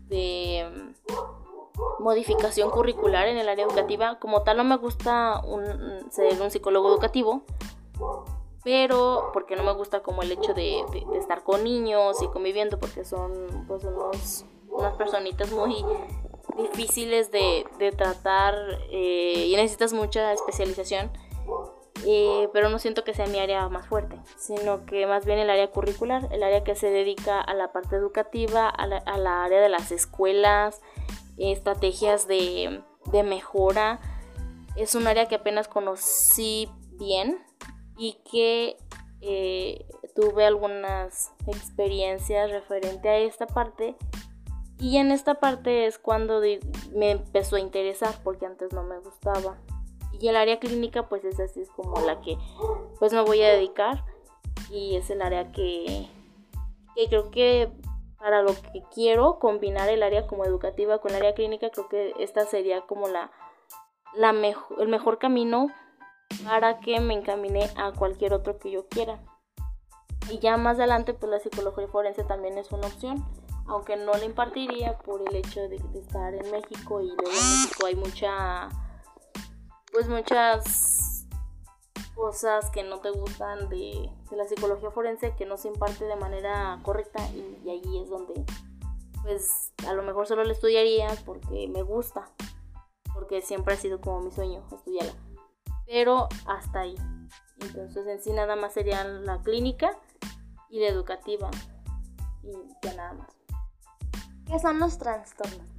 de 0.09 0.69
mm, 0.71 2.03
modificación 2.03 2.71
curricular, 2.71 3.29
en 3.29 3.39
el 3.39 3.49
área 3.49 3.65
educativa. 3.65 4.19
Como 4.19 4.43
tal 4.43 4.57
no 4.57 4.65
me 4.65 4.77
gusta 4.77 5.41
ser 6.11 6.41
un 6.41 6.51
psicólogo 6.51 6.89
educativo, 6.89 7.43
pero 8.65 9.31
porque 9.33 9.57
no 9.57 9.63
me 9.63 9.73
gusta 9.73 10.03
como 10.03 10.23
el 10.23 10.33
hecho 10.33 10.55
de, 10.55 10.85
estar 11.15 11.43
con 11.43 11.65
niños 11.65 12.21
y 12.23 12.29
conviviendo 12.29 12.79
porque 12.79 13.05
son 13.05 13.65
pues 13.67 13.85
unos, 13.85 14.45
unas 14.71 14.97
personitas 14.97 15.51
muy 15.53 15.85
difíciles 16.57 17.31
de, 17.31 17.65
tratar 17.97 18.55
eh, 18.91 19.47
y 19.49 19.57
necesitas 19.57 19.93
mucha 19.93 20.33
especialización 20.33 21.11
eh, 22.07 22.49
pero 22.53 22.69
no 22.69 22.79
siento 22.79 23.05
que 23.05 23.15
sea 23.15 23.27
mi 23.27 23.39
área 23.39 23.69
más 23.69 23.87
fuerte, 23.87 24.17
sino 24.37 24.85
que 24.87 25.07
más 25.07 25.25
bien 25.25 25.39
el 25.39 25.51
área 25.51 25.71
curricular, 25.71 26.29
el 26.31 26.43
área 26.43 26.65
que 26.65 26.75
se 26.75 26.91
dedica 26.91 27.41
a 27.41 27.55
la 27.55 27.73
parte 27.73 27.97
educativa, 27.97 28.69
a 28.69 28.87
la, 28.87 29.45
área 29.45 29.61
de 29.61 29.69
las 29.69 29.93
escuelas, 29.93 30.81
estrategias 31.39 32.27
de, 32.27 32.83
mejora. 33.25 34.01
Es 34.77 34.95
un 34.95 35.07
área 35.07 35.27
que 35.27 35.37
apenas 35.37 35.69
conocí 35.69 36.69
bien 36.99 37.39
y 37.97 38.19
que 38.31 38.77
eh, 39.21 39.87
tuve 40.15 40.47
algunas 40.47 41.33
experiencias 41.47 42.51
referente 42.51 43.09
a 43.09 43.19
esta 43.19 43.47
parte 43.47 43.97
y 44.79 44.97
en 44.97 45.13
esta 45.13 45.35
parte 45.35 45.87
es 45.87 45.99
cuando 45.99 46.41
me 46.93 47.13
empezó 47.13 47.57
a 47.57 47.61
interesar 47.61 48.15
porque 48.25 48.47
antes 48.47 48.73
no 48.73 48.83
me 48.83 48.99
gustaba 48.99 49.57
y 50.23 50.29
el 50.29 50.37
área 50.37 50.59
clínica 50.59 51.09
pues 51.09 51.25
es 51.25 51.39
así 51.41 51.61
es 51.61 51.71
como 51.71 52.01
la 52.01 52.21
que 52.21 52.39
pues 52.99 53.13
me 53.13 53.21
voy 53.21 53.43
a 53.43 53.53
dedicar 53.53 54.05
y 54.71 54.97
es 54.97 55.11
el 55.11 55.21
área 55.21 55.53
que, 55.53 56.09
que 56.95 57.09
creo 57.09 57.31
que 57.31 57.71
para 58.19 58.41
lo 58.41 58.55
que 58.55 58.83
quiero 58.95 59.39
combinar 59.39 59.89
el 59.89 60.03
área 60.03 60.27
como 60.27 60.45
educativa 60.45 60.99
con 60.99 61.11
el 61.11 61.19
área 61.19 61.35
clínica 61.35 61.71
creo 61.71 61.89
que 61.89 62.15
esta 62.21 62.47
sería 62.47 62.83
como 62.83 63.09
la, 63.09 63.33
la 64.15 64.33
mejor, 64.33 64.81
el 64.81 64.89
mejor 64.89 65.19
camino 65.19 65.67
para 66.45 66.81
que 66.81 67.01
me 67.01 67.15
encamine 67.15 67.71
a 67.77 67.93
cualquier 67.93 68.33
otro 68.33 68.59
que 68.59 68.71
yo 68.71 68.89
quiera. 68.89 69.19
Y 70.31 70.39
ya 70.39 70.57
más 70.57 70.79
adelante, 70.79 71.15
pues 71.15 71.31
la 71.31 71.41
psicología 71.41 71.89
forense 71.89 72.25
también 72.25 72.57
es 72.59 72.71
una 72.73 72.87
opción, 72.87 73.25
aunque 73.67 73.97
no 73.97 74.13
la 74.13 74.25
impartiría 74.25 74.99
por 74.99 75.23
el 75.29 75.37
hecho 75.37 75.61
de, 75.69 75.77
estar 75.95 76.35
en 76.35 76.51
México 76.51 77.01
y 77.01 77.09
luego 77.09 77.23
México 77.25 77.87
hay 77.87 77.97
mucha, 77.97 78.69
pues 79.93 80.09
muchas 80.09 81.27
cosas 82.15 82.71
que 82.71 82.83
no 82.83 83.01
te 83.01 83.11
gustan 83.11 83.69
de, 83.69 84.11
la 84.31 84.47
psicología 84.47 84.91
forense 84.91 85.35
que 85.37 85.47
no 85.47 85.57
se 85.57 85.69
imparte 85.69 86.05
de 86.05 86.17
manera 86.17 86.79
correcta 86.83 87.23
y, 87.35 87.61
y 87.65 87.71
ahí 87.71 87.99
es 88.03 88.09
donde, 88.09 88.45
pues 89.23 89.73
a 89.87 89.93
lo 89.93 90.03
mejor 90.03 90.27
solo 90.27 90.43
la 90.43 90.53
estudiaría 90.53 91.09
porque 91.25 91.69
me 91.69 91.83
gusta, 91.83 92.31
porque 93.15 93.43
siempre 93.43 93.75
ha 93.75 93.77
sido 93.77 94.01
como 94.01 94.21
mi 94.21 94.31
sueño 94.31 94.65
estudiarla 94.73 95.15
pero 95.93 96.29
hasta 96.47 96.81
ahí. 96.81 96.97
Entonces 97.61 98.07
en 98.07 98.23
sí 98.23 98.33
nada 98.33 98.57
más 98.57 98.73
serían 98.73 99.27
la 99.27 99.43
clínica 99.43 99.99
y 100.71 100.81
la 100.81 100.89
educativa 100.89 101.51
y 102.43 102.53
ya 102.83 102.95
nada 102.95 103.13
más. 103.13 103.29
¿Qué 104.47 104.59
son 104.59 104.79
los 104.79 104.97
trastornos? 104.97 105.72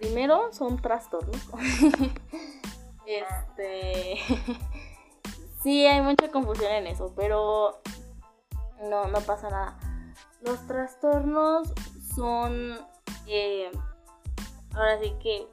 Primero 0.00 0.50
son 0.52 0.80
trastornos. 0.80 1.36
este 3.06 4.16
sí 5.62 5.86
hay 5.86 6.00
mucha 6.00 6.30
confusión 6.30 6.72
en 6.72 6.86
eso, 6.86 7.12
pero 7.14 7.82
no, 8.88 9.08
no 9.08 9.20
pasa 9.20 9.50
nada. 9.50 9.78
Los 10.40 10.66
trastornos 10.66 11.70
son 12.16 12.78
eh, 13.26 13.70
ahora 14.74 14.98
sí 15.00 15.12
que 15.22 15.46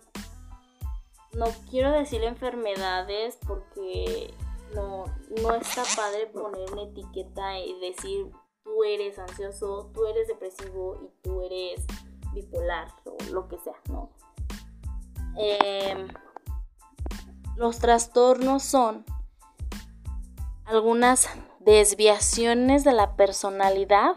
no 1.33 1.47
quiero 1.69 1.91
decir 1.91 2.23
enfermedades 2.23 3.37
porque 3.45 4.33
no, 4.73 5.03
no 5.41 5.55
está 5.55 5.83
padre 5.93 6.27
poner 6.27 6.71
una 6.71 6.83
etiqueta 6.83 7.59
y 7.59 7.77
decir 7.81 8.31
tú 8.63 8.85
eres 8.85 9.19
ansioso, 9.19 9.91
tú 9.93 10.05
eres 10.05 10.29
depresivo 10.29 11.01
y 11.03 11.21
tú 11.21 11.41
eres 11.41 11.85
bipolar 12.33 12.87
o 13.03 13.17
lo 13.33 13.49
que 13.49 13.57
sea, 13.57 13.75
¿no? 13.89 14.09
Em, 15.37 16.07
los 17.55 17.79
trastornos 17.79 18.63
son 18.63 19.05
algunas 20.65 21.29
desviaciones 21.59 22.83
de 22.83 22.93
la 22.93 23.15
personalidad, 23.15 24.15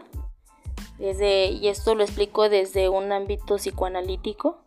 desde, 0.97 1.47
y 1.47 1.67
esto 1.67 1.95
lo 1.95 2.03
explico 2.03 2.49
desde 2.49 2.89
un 2.89 3.11
ámbito 3.11 3.55
psicoanalítico, 3.55 4.63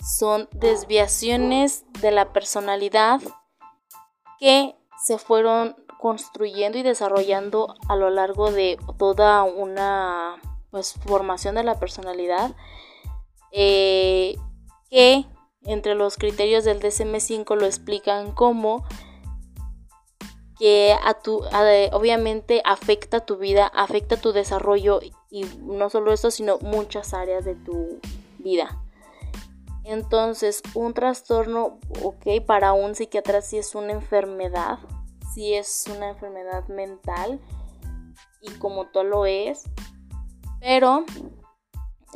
son 0.00 0.48
desviaciones 0.52 1.84
de 2.00 2.10
la 2.10 2.32
personalidad 2.32 3.20
que 4.38 4.76
se 5.02 5.18
fueron 5.18 5.76
construyendo 5.98 6.78
y 6.78 6.82
desarrollando 6.82 7.74
a 7.88 7.96
lo 7.96 8.10
largo 8.10 8.52
de 8.52 8.78
toda 8.98 9.42
una 9.42 10.36
pues, 10.70 10.94
formación 11.06 11.54
de 11.54 11.64
la 11.64 11.78
personalidad 11.78 12.54
eh, 13.50 14.36
que 14.90 15.26
entre 15.66 15.94
los 15.94 16.16
criterios 16.16 16.64
del 16.64 16.80
DSM5 16.80 17.56
lo 17.56 17.66
explican 17.66 18.32
como 18.32 18.84
que 20.58 20.96
a 21.04 21.14
tu, 21.14 21.42
obviamente 21.92 22.62
afecta 22.64 23.26
tu 23.26 23.36
vida, 23.36 23.66
afecta 23.66 24.16
tu 24.16 24.32
desarrollo 24.32 25.00
y 25.30 25.44
no 25.60 25.90
solo 25.90 26.12
eso, 26.12 26.30
sino 26.30 26.58
muchas 26.58 27.12
áreas 27.12 27.44
de 27.44 27.56
tu 27.56 28.00
vida. 28.38 28.82
Entonces, 29.84 30.62
un 30.74 30.94
trastorno, 30.94 31.78
ok, 32.02 32.44
para 32.44 32.72
un 32.72 32.94
psiquiatra 32.94 33.40
sí 33.40 33.58
es 33.58 33.74
una 33.74 33.92
enfermedad, 33.92 34.78
sí 35.32 35.54
es 35.54 35.84
una 35.94 36.08
enfermedad 36.08 36.66
mental 36.68 37.38
y 38.40 38.50
como 38.52 38.86
todo 38.86 39.04
lo 39.04 39.26
es, 39.26 39.64
pero 40.60 41.04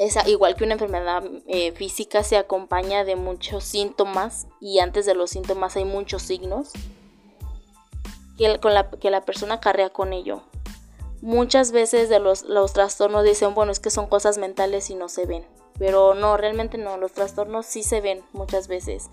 es 0.01 0.17
igual 0.27 0.57
que 0.57 0.65
una 0.65 0.75
enfermedad 0.75 1.23
eh, 1.47 1.73
física 1.73 2.25
se 2.25 2.37
acompaña 2.37 3.05
de 3.05 3.17
muchos 3.17 3.65
síntomas 3.65 4.49
y 4.61 4.81
antes 4.81 5.07
de 5.07 5.15
los 5.15 5.31
síntomas 5.31 5.77
hay 5.77 5.85
muchos 5.85 6.23
signos 6.23 6.71
que, 8.37 8.59
con 8.59 8.75
la, 8.75 8.91
que 8.91 9.11
la 9.11 9.25
persona 9.25 9.61
carrea 9.61 9.91
con 9.91 10.13
ello. 10.13 10.43
Muchas 11.23 11.71
veces 11.71 12.09
de 12.09 12.19
los, 12.19 12.43
los 12.43 12.73
trastornos 12.73 13.25
dicen, 13.25 13.55
bueno, 13.55 13.73
es 13.73 13.79
que 13.79 13.91
son 13.91 14.07
cosas 14.07 14.39
mentales 14.39 14.91
y 14.91 14.95
no 14.95 15.09
se 15.09 15.27
ven 15.27 15.45
pero 15.81 16.13
no, 16.13 16.37
realmente 16.37 16.77
no, 16.77 16.99
los 16.99 17.13
trastornos 17.13 17.65
sí 17.65 17.83
se 17.83 18.03
ven 18.03 18.23
muchas 18.35 18.69
veces. 18.69 19.09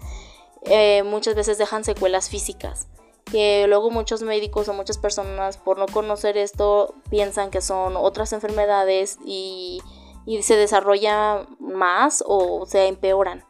Eh, 0.64 1.02
muchas 1.04 1.34
veces 1.34 1.58
dejan 1.58 1.86
secuelas 1.86 2.30
físicas, 2.30 2.88
que 3.32 3.66
luego 3.70 3.90
muchos 3.90 4.22
médicos 4.22 4.68
o 4.68 4.74
muchas 4.74 4.98
personas 4.98 5.58
por 5.58 5.80
no 5.80 5.86
conocer 5.86 6.36
esto 6.38 6.94
piensan 7.10 7.52
que 7.52 7.62
son 7.62 7.96
otras 7.96 8.34
enfermedades 8.34 9.18
y, 9.26 9.82
y 10.28 10.44
se 10.44 10.58
desarrolla 10.58 11.48
más 11.58 12.22
o 12.28 12.66
se 12.66 12.88
empeoran. 12.88 13.46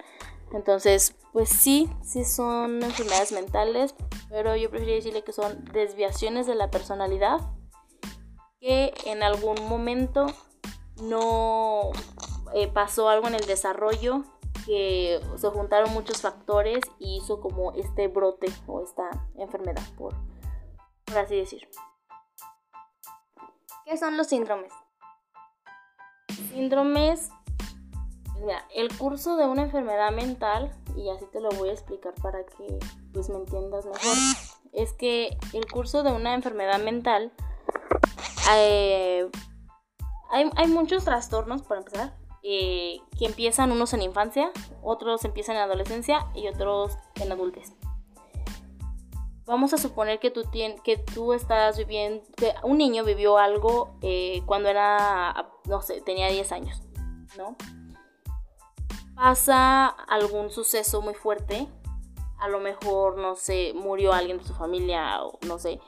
Entonces, 0.54 1.16
pues 1.34 1.50
sí, 1.50 1.90
sí 2.04 2.24
son 2.24 2.84
enfermedades 2.84 3.32
mentales, 3.32 3.96
pero 4.30 4.56
yo 4.56 4.70
preferiría 4.70 4.98
decirle 4.98 5.24
que 5.24 5.34
son 5.34 5.66
desviaciones 5.74 6.46
de 6.46 6.54
la 6.54 6.70
personalidad 6.70 7.40
que 8.62 8.94
en 9.06 9.24
algún 9.24 9.56
momento 9.68 10.28
no 11.02 11.92
eh, 12.54 12.68
pasó 12.68 13.10
algo 13.10 13.28
en 13.28 13.34
el 13.34 13.46
desarrollo 13.46 14.24
que 14.68 15.20
se 15.36 15.50
juntaron 15.50 15.92
muchos 15.94 16.22
factores 16.22 16.82
y 17.00 17.18
hizo 17.18 17.42
como 17.42 17.72
este 17.72 18.08
brote 18.08 18.48
o 18.68 18.84
esta 18.84 19.10
enfermedad, 19.36 19.84
por, 19.98 20.14
por 21.06 21.18
así 21.18 21.38
decir. 21.38 21.68
¿Qué 23.84 23.98
son 23.98 24.16
los 24.16 24.28
síndromes? 24.28 24.72
Síndromes, 26.50 27.30
mira, 28.42 28.66
el 28.76 28.96
curso 28.98 29.38
de 29.38 29.46
una 29.46 29.64
enfermedad 29.64 30.12
mental, 30.12 30.72
y 30.96 31.10
así 31.10 31.26
te 31.32 31.40
lo 31.40 31.50
voy 31.50 31.70
a 31.70 31.74
explicar 31.74 32.14
para 32.22 32.46
que 32.46 32.80
pues 33.14 33.30
me 33.30 33.38
entiendas 33.38 33.86
mejor, 33.86 34.18
es 34.74 34.94
que 34.94 35.38
el 35.54 35.66
curso 35.72 36.04
de 36.04 36.12
una 36.12 36.34
enfermedad 36.34 36.80
mental, 36.80 37.32
eh, 38.52 39.30
hay, 40.32 40.50
hay 40.56 40.68
muchos 40.68 41.06
trastornos, 41.06 41.62
para 41.64 41.82
empezar, 41.82 42.14
eh, 42.44 43.02
que 43.18 43.26
empiezan 43.26 43.72
unos 43.72 43.94
en 43.94 44.02
infancia, 44.02 44.52
otros 44.82 45.26
empiezan 45.26 45.58
en 45.58 45.64
adolescencia 45.64 46.28
y 46.34 46.48
otros 46.48 46.98
en 47.16 47.32
adultez. 47.32 47.74
Vamos 49.48 49.72
a 49.72 49.78
suponer 49.78 50.20
que 50.20 50.30
tú, 50.30 50.44
que 50.84 50.98
tú 50.98 51.32
estás 51.32 51.78
viviendo, 51.78 52.22
que 52.36 52.54
un 52.64 52.78
niño 52.78 53.06
vivió 53.06 53.38
algo 53.38 53.96
eh, 54.02 54.42
cuando 54.46 54.68
era, 54.68 55.50
no 55.64 55.82
sé, 55.82 56.02
tenía 56.02 56.28
10 56.28 56.52
años, 56.52 56.82
¿no? 57.38 57.56
Pasa 59.16 59.88
algún 59.88 60.50
suceso 60.50 61.02
muy 61.02 61.14
fuerte, 61.14 61.66
a 62.40 62.50
lo 62.50 62.60
mejor, 62.60 63.18
no 63.18 63.38
sé, 63.38 63.72
murió 63.74 64.12
alguien 64.12 64.38
de 64.38 64.44
su 64.44 64.54
familia, 64.54 65.24
o 65.24 65.40
no 65.48 65.58
sé, 65.60 65.80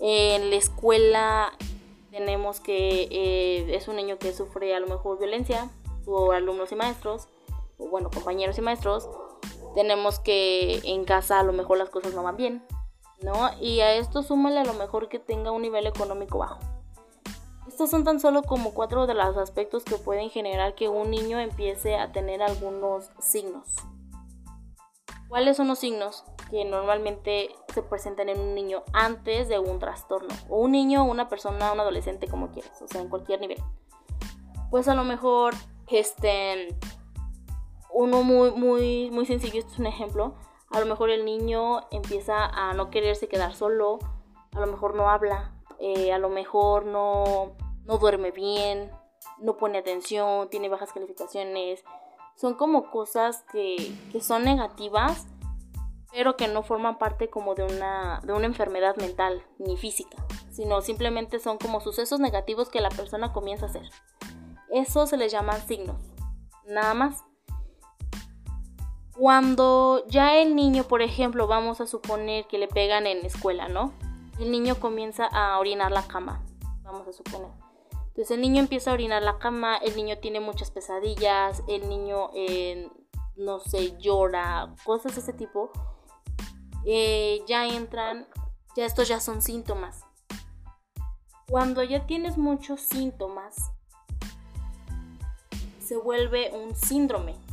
en 0.00 0.48
la 0.48 0.56
escuela 0.56 1.52
tenemos 2.10 2.58
que 2.60 3.02
eh, 3.10 3.76
es 3.76 3.86
un 3.86 3.96
niño 3.96 4.18
que 4.18 4.32
sufre 4.32 4.74
a 4.74 4.80
lo 4.80 4.86
mejor 4.86 5.18
violencia, 5.18 5.68
o 6.06 6.32
alumnos 6.32 6.72
y 6.72 6.74
maestros, 6.74 7.28
o 7.76 7.86
bueno, 7.88 8.08
compañeros 8.10 8.56
y 8.56 8.62
maestros, 8.62 9.10
tenemos 9.74 10.20
que 10.20 10.80
en 10.84 11.04
casa 11.04 11.40
a 11.40 11.42
lo 11.42 11.52
mejor 11.52 11.76
las 11.76 11.90
cosas 11.90 12.14
no 12.14 12.22
van 12.22 12.38
bien, 12.38 12.64
¿no? 13.22 13.50
Y 13.60 13.80
a 13.80 13.94
esto 13.94 14.22
súmale 14.22 14.60
a 14.60 14.64
lo 14.64 14.74
mejor 14.74 15.08
que 15.08 15.18
tenga 15.18 15.52
un 15.52 15.62
nivel 15.62 15.86
económico 15.86 16.38
bajo. 16.38 16.60
Estos 17.66 17.88
son 17.90 18.04
tan 18.04 18.20
solo 18.20 18.42
como 18.42 18.74
cuatro 18.74 19.06
de 19.06 19.14
los 19.14 19.36
aspectos 19.38 19.84
que 19.84 19.96
pueden 19.96 20.28
generar 20.28 20.74
que 20.74 20.88
un 20.88 21.10
niño 21.10 21.40
empiece 21.40 21.96
a 21.96 22.12
tener 22.12 22.42
algunos 22.42 23.10
signos. 23.18 23.76
¿Cuáles 25.28 25.56
son 25.56 25.68
los 25.68 25.78
signos 25.78 26.24
que 26.50 26.64
normalmente 26.64 27.48
se 27.72 27.82
presentan 27.82 28.28
en 28.28 28.38
un 28.38 28.54
niño 28.54 28.84
antes 28.92 29.48
de 29.48 29.58
un 29.58 29.78
trastorno? 29.78 30.28
O 30.48 30.58
un 30.58 30.72
niño, 30.72 31.04
una 31.04 31.28
persona, 31.28 31.72
un 31.72 31.80
adolescente, 31.80 32.28
como 32.28 32.50
quieras, 32.52 32.80
o 32.82 32.86
sea, 32.86 33.00
en 33.00 33.08
cualquier 33.08 33.40
nivel. 33.40 33.58
Pues 34.70 34.86
a 34.86 34.94
lo 34.94 35.02
mejor, 35.02 35.54
este, 35.88 36.76
uno 37.92 38.22
muy, 38.22 38.50
muy, 38.50 39.10
muy 39.10 39.24
sencillo, 39.24 39.60
esto 39.60 39.72
es 39.72 39.78
un 39.78 39.86
ejemplo. 39.86 40.34
A 40.74 40.80
lo 40.80 40.86
mejor 40.86 41.10
el 41.10 41.24
niño 41.24 41.82
empieza 41.92 42.46
a 42.46 42.74
no 42.74 42.90
quererse 42.90 43.28
quedar 43.28 43.54
solo, 43.54 44.00
a 44.52 44.58
lo 44.58 44.66
mejor 44.66 44.96
no 44.96 45.08
habla, 45.08 45.52
eh, 45.78 46.12
a 46.12 46.18
lo 46.18 46.28
mejor 46.30 46.84
no, 46.84 47.52
no 47.84 47.98
duerme 47.98 48.32
bien, 48.32 48.90
no 49.38 49.56
pone 49.56 49.78
atención, 49.78 50.48
tiene 50.50 50.68
bajas 50.68 50.92
calificaciones. 50.92 51.84
Son 52.34 52.54
como 52.54 52.90
cosas 52.90 53.44
que, 53.52 53.94
son 54.20 54.42
negativas, 54.42 55.26
pero 56.12 56.36
que 56.36 56.48
no 56.48 56.64
forman 56.64 56.98
parte 56.98 57.30
como 57.30 57.54
de 57.54 57.62
una, 57.62 58.20
de 58.24 58.32
una 58.32 58.46
enfermedad 58.46 58.96
mental 58.96 59.44
ni 59.58 59.76
física, 59.76 60.16
sino 60.50 60.80
simplemente 60.80 61.38
son 61.38 61.58
como 61.58 61.80
sucesos 61.80 62.18
negativos 62.18 62.68
que 62.68 62.80
la 62.80 62.88
persona 62.90 63.32
comienza 63.32 63.66
a 63.66 63.68
hacer. 63.68 63.88
Eso 64.70 65.06
se 65.06 65.16
les 65.16 65.30
llaman 65.30 65.60
signos, 65.66 66.02
nada 66.66 66.94
más. 66.94 67.22
Cuando 69.16 70.04
ya 70.08 70.38
el 70.38 70.56
niño, 70.56 70.84
por 70.84 71.00
ejemplo, 71.00 71.46
vamos 71.46 71.80
a 71.80 71.86
suponer 71.86 72.46
que 72.46 72.58
le 72.58 72.66
pegan 72.66 73.06
en 73.06 73.24
escuela, 73.24 73.68
¿no? 73.68 73.92
El 74.40 74.50
niño 74.50 74.80
comienza 74.80 75.26
a 75.26 75.58
orinar 75.60 75.92
la 75.92 76.02
cama, 76.02 76.42
vamos 76.82 77.06
a 77.06 77.12
suponer. 77.12 77.50
Entonces 77.92 78.32
el 78.32 78.40
niño 78.40 78.60
empieza 78.60 78.90
a 78.90 78.94
orinar 78.94 79.22
la 79.22 79.38
cama, 79.38 79.76
el 79.76 79.94
niño 79.96 80.18
tiene 80.18 80.40
muchas 80.40 80.70
pesadillas, 80.70 81.62
el 81.68 81.88
niño, 81.88 82.30
eh, 82.34 82.88
no 83.36 83.60
sé, 83.60 83.96
llora, 83.98 84.74
cosas 84.84 85.14
de 85.14 85.20
ese 85.20 85.32
tipo. 85.32 85.70
Eh, 86.84 87.42
ya 87.46 87.66
entran, 87.66 88.26
ya 88.76 88.84
estos 88.84 89.08
ya 89.08 89.20
son 89.20 89.42
síntomas. 89.42 90.04
Cuando 91.48 91.82
ya 91.82 92.06
tienes 92.06 92.36
muchos 92.36 92.80
síntomas, 92.80 93.70
se 95.80 95.96
vuelve 95.96 96.50
un 96.52 96.74
síndrome. 96.74 97.43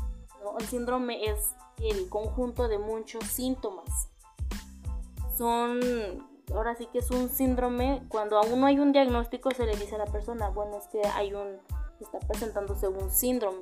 El 0.60 0.68
síndrome 0.68 1.30
es 1.30 1.56
el 1.78 2.10
conjunto 2.10 2.68
de 2.68 2.78
muchos 2.80 3.24
síntomas. 3.26 4.10
Son 5.38 5.80
ahora 6.54 6.76
sí 6.76 6.88
que 6.88 7.00
es 7.00 7.10
un 7.12 7.30
síndrome, 7.30 8.04
cuando 8.10 8.38
aún 8.38 8.60
no 8.60 8.68
hay 8.68 8.80
un 8.80 8.92
diagnóstico 8.92 9.52
se 9.52 9.66
le 9.66 9.76
dice 9.76 9.96
a 9.96 10.00
la 10.00 10.06
persona, 10.06 10.50
bueno, 10.50 10.78
es 10.78 10.88
que 10.88 11.02
hay 11.08 11.34
un, 11.34 11.60
está 12.00 12.20
presentándose 12.20 12.88
un 12.88 13.10
síndrome 13.10 13.62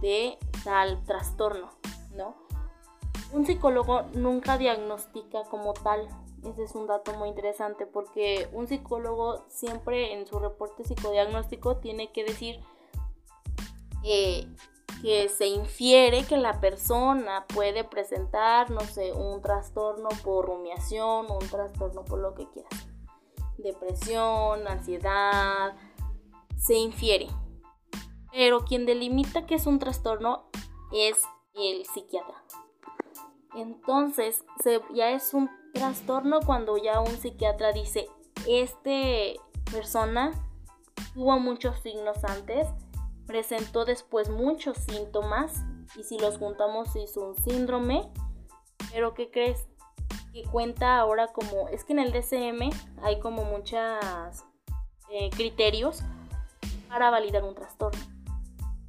de 0.00 0.38
tal 0.64 1.02
trastorno, 1.04 1.70
¿no? 2.16 2.34
Un 3.32 3.46
psicólogo 3.46 4.02
nunca 4.14 4.58
diagnostica 4.58 5.44
como 5.44 5.72
tal. 5.72 6.08
Ese 6.44 6.64
es 6.64 6.74
un 6.74 6.86
dato 6.86 7.12
muy 7.12 7.28
interesante 7.28 7.86
porque 7.86 8.48
un 8.52 8.66
psicólogo 8.66 9.44
siempre 9.48 10.14
en 10.14 10.26
su 10.26 10.38
reporte 10.38 10.84
psicodiagnóstico 10.84 11.76
tiene 11.76 12.10
que 12.12 12.24
decir 12.24 12.60
eh, 14.02 14.48
que 15.02 15.28
se 15.28 15.46
infiere 15.46 16.24
que 16.24 16.36
la 16.36 16.60
persona 16.60 17.46
puede 17.54 17.84
presentar, 17.84 18.70
no 18.70 18.80
sé, 18.80 19.12
un 19.12 19.40
trastorno 19.40 20.08
por 20.22 20.46
rumiación, 20.46 21.26
un 21.30 21.48
trastorno 21.48 22.04
por 22.04 22.18
lo 22.18 22.34
que 22.34 22.48
quieras. 22.50 22.88
Depresión, 23.58 24.66
ansiedad, 24.66 25.74
se 26.56 26.74
infiere. 26.74 27.28
Pero 28.32 28.64
quien 28.64 28.86
delimita 28.86 29.46
que 29.46 29.56
es 29.56 29.66
un 29.66 29.78
trastorno 29.78 30.50
es 30.92 31.22
el 31.54 31.84
psiquiatra. 31.86 32.44
Entonces, 33.54 34.44
ya 34.94 35.10
es 35.10 35.34
un 35.34 35.50
trastorno 35.74 36.40
cuando 36.44 36.76
ya 36.76 37.00
un 37.00 37.16
psiquiatra 37.16 37.72
dice, 37.72 38.08
este 38.46 39.36
persona 39.70 40.32
tuvo 41.14 41.38
muchos 41.38 41.80
signos 41.80 42.22
antes, 42.24 42.68
presentó 43.30 43.84
después 43.84 44.28
muchos 44.28 44.76
síntomas 44.78 45.62
y 45.96 46.02
si 46.02 46.18
los 46.18 46.38
juntamos 46.38 46.96
hizo 46.96 47.28
un 47.28 47.36
síndrome. 47.36 48.10
Pero 48.92 49.14
¿qué 49.14 49.30
crees? 49.30 49.68
Que 50.32 50.42
cuenta 50.42 50.98
ahora 50.98 51.28
como, 51.28 51.68
es 51.68 51.84
que 51.84 51.92
en 51.92 52.00
el 52.00 52.10
DCM 52.10 52.70
hay 53.04 53.20
como 53.20 53.44
muchos 53.44 53.78
eh, 55.12 55.30
criterios 55.30 56.02
para 56.88 57.10
validar 57.10 57.44
un 57.44 57.54
trastorno. 57.54 58.00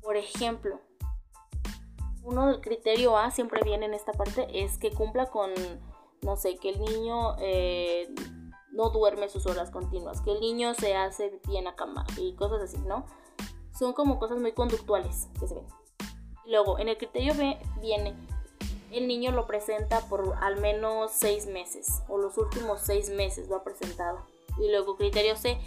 Por 0.02 0.18
ejemplo, 0.18 0.80
uno 2.24 2.48
del 2.48 2.62
criterio 2.62 3.20
A 3.20 3.30
siempre 3.30 3.62
viene 3.64 3.86
en 3.86 3.94
esta 3.94 4.12
parte 4.12 4.48
es 4.64 4.80
que 4.80 4.90
cumpla 4.90 5.28
con, 5.28 5.52
no 6.24 6.36
sé, 6.36 6.58
que 6.58 6.70
el 6.70 6.80
niño 6.80 7.36
eh, 7.38 8.12
no 8.72 8.90
duerme 8.90 9.30
sus 9.30 9.46
horas 9.46 9.70
continuas, 9.70 10.22
que 10.22 10.32
el 10.32 10.40
niño 10.40 10.74
se 10.74 10.96
hace 10.96 11.40
bien 11.48 11.68
a 11.68 11.76
cama 11.76 12.08
y 12.18 12.34
cosas 12.34 12.64
así, 12.64 12.80
¿no? 12.80 13.06
Son 13.78 13.94
como 13.94 14.20
cosas 14.20 14.40
muy 14.40 14.52
conductuales 14.54 15.28
que 15.40 15.48
se 15.48 15.56
ven. 15.56 15.68
Luego, 16.46 16.80
en 16.80 16.90
el 16.90 16.98
criterio 16.98 17.34
B 17.36 17.58
viene, 17.82 18.16
el 18.92 19.08
niño 19.08 19.32
lo 19.32 19.48
presenta 19.48 20.02
por 20.10 20.36
al 20.42 20.60
menos 20.60 21.12
seis 21.12 21.48
meses, 21.48 22.04
o 22.10 22.18
los 22.18 22.38
últimos 22.38 22.82
seis 22.82 23.10
meses 23.10 23.48
lo 23.48 23.56
ha 23.56 23.64
presentado. 23.64 24.26
Y 24.60 24.70
luego, 24.70 24.98
criterio 24.98 25.36
C, 25.36 25.58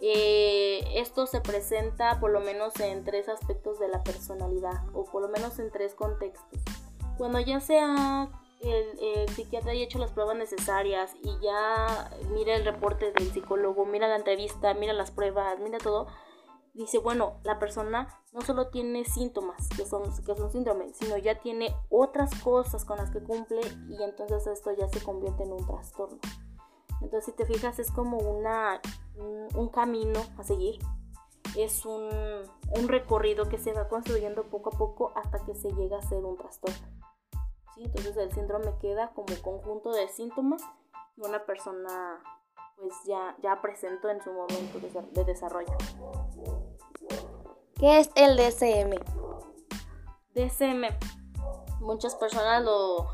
eh, 0.00 0.84
esto 0.94 1.26
se 1.26 1.40
presenta 1.40 2.20
por 2.20 2.30
lo 2.30 2.40
menos 2.40 2.78
en 2.80 3.04
tres 3.04 3.28
aspectos 3.28 3.78
de 3.78 3.88
la 3.88 4.02
personalidad, 4.02 4.82
o 4.94 5.04
por 5.04 5.22
lo 5.22 5.28
menos 5.28 5.58
en 5.58 5.70
tres 5.70 5.94
contextos. 5.94 6.60
Cuando 7.18 7.40
ya 7.40 7.60
sea 7.60 8.28
el, 8.60 8.98
el, 9.00 9.28
psiquiatra 9.28 9.72
haya 9.72 9.84
hecho 9.84 9.98
las 9.98 10.10
pruebas 10.10 10.36
necesarias 10.36 11.14
y 11.22 11.38
ya 11.40 12.10
mira 12.30 12.56
el 12.56 12.64
reporte 12.64 13.12
del 13.12 13.32
psicólogo, 13.32 13.86
mira 13.86 14.08
la 14.08 14.16
entrevista, 14.16 14.74
mira 14.74 14.92
las 14.92 15.10
pruebas, 15.10 15.58
mira 15.60 15.78
todo, 15.78 16.06
dice, 16.74 16.98
bueno, 16.98 17.40
la 17.44 17.58
persona 17.58 18.08
no 18.32 18.40
solo 18.40 18.68
tiene 18.68 19.04
síntomas, 19.04 19.68
que 19.76 19.84
son, 19.84 20.02
que 20.24 20.34
son 20.34 20.50
síndromes, 20.50 20.96
sino 20.96 21.16
ya 21.18 21.40
tiene 21.40 21.74
otras 21.90 22.30
cosas 22.42 22.84
con 22.84 22.98
las 22.98 23.10
que 23.10 23.22
cumple 23.22 23.60
y 23.88 24.02
entonces 24.02 24.46
esto 24.46 24.72
ya 24.72 24.88
se 24.88 25.02
convierte 25.02 25.42
en 25.42 25.52
un 25.52 25.66
trastorno. 25.66 26.18
Entonces, 27.02 27.26
si 27.26 27.32
te 27.32 27.44
fijas, 27.44 27.78
es 27.78 27.90
como 27.90 28.18
una, 28.18 28.80
un, 29.16 29.68
camino 29.68 30.20
a 30.38 30.44
seguir. 30.44 30.78
Es 31.56 31.84
un, 31.84 32.08
un, 32.76 32.88
recorrido 32.88 33.48
que 33.48 33.58
se 33.58 33.72
va 33.72 33.88
construyendo 33.88 34.44
poco 34.44 34.70
a 34.72 34.78
poco 34.78 35.12
hasta 35.16 35.44
que 35.44 35.54
se 35.54 35.72
llega 35.72 35.98
a 35.98 36.02
ser 36.02 36.24
un 36.24 36.36
trastorno. 36.36 36.76
¿Sí? 37.74 37.82
Entonces, 37.84 38.16
el 38.16 38.32
síndrome 38.32 38.72
queda 38.80 39.12
como 39.14 39.34
conjunto 39.42 39.92
de 39.92 40.08
síntomas 40.08 40.62
que 41.16 41.22
una 41.22 41.44
persona 41.44 42.22
pues 42.82 42.94
ya, 43.06 43.36
ya 43.40 43.62
presentó 43.62 44.10
en 44.10 44.20
su 44.20 44.32
momento 44.32 44.80
de 44.80 45.24
desarrollo. 45.24 45.72
¿Qué 47.78 48.00
es 48.00 48.10
el 48.16 48.36
DSM? 48.36 48.96
DSM. 50.34 50.88
Muchas 51.80 52.16
personas 52.16 52.64
lo 52.64 53.08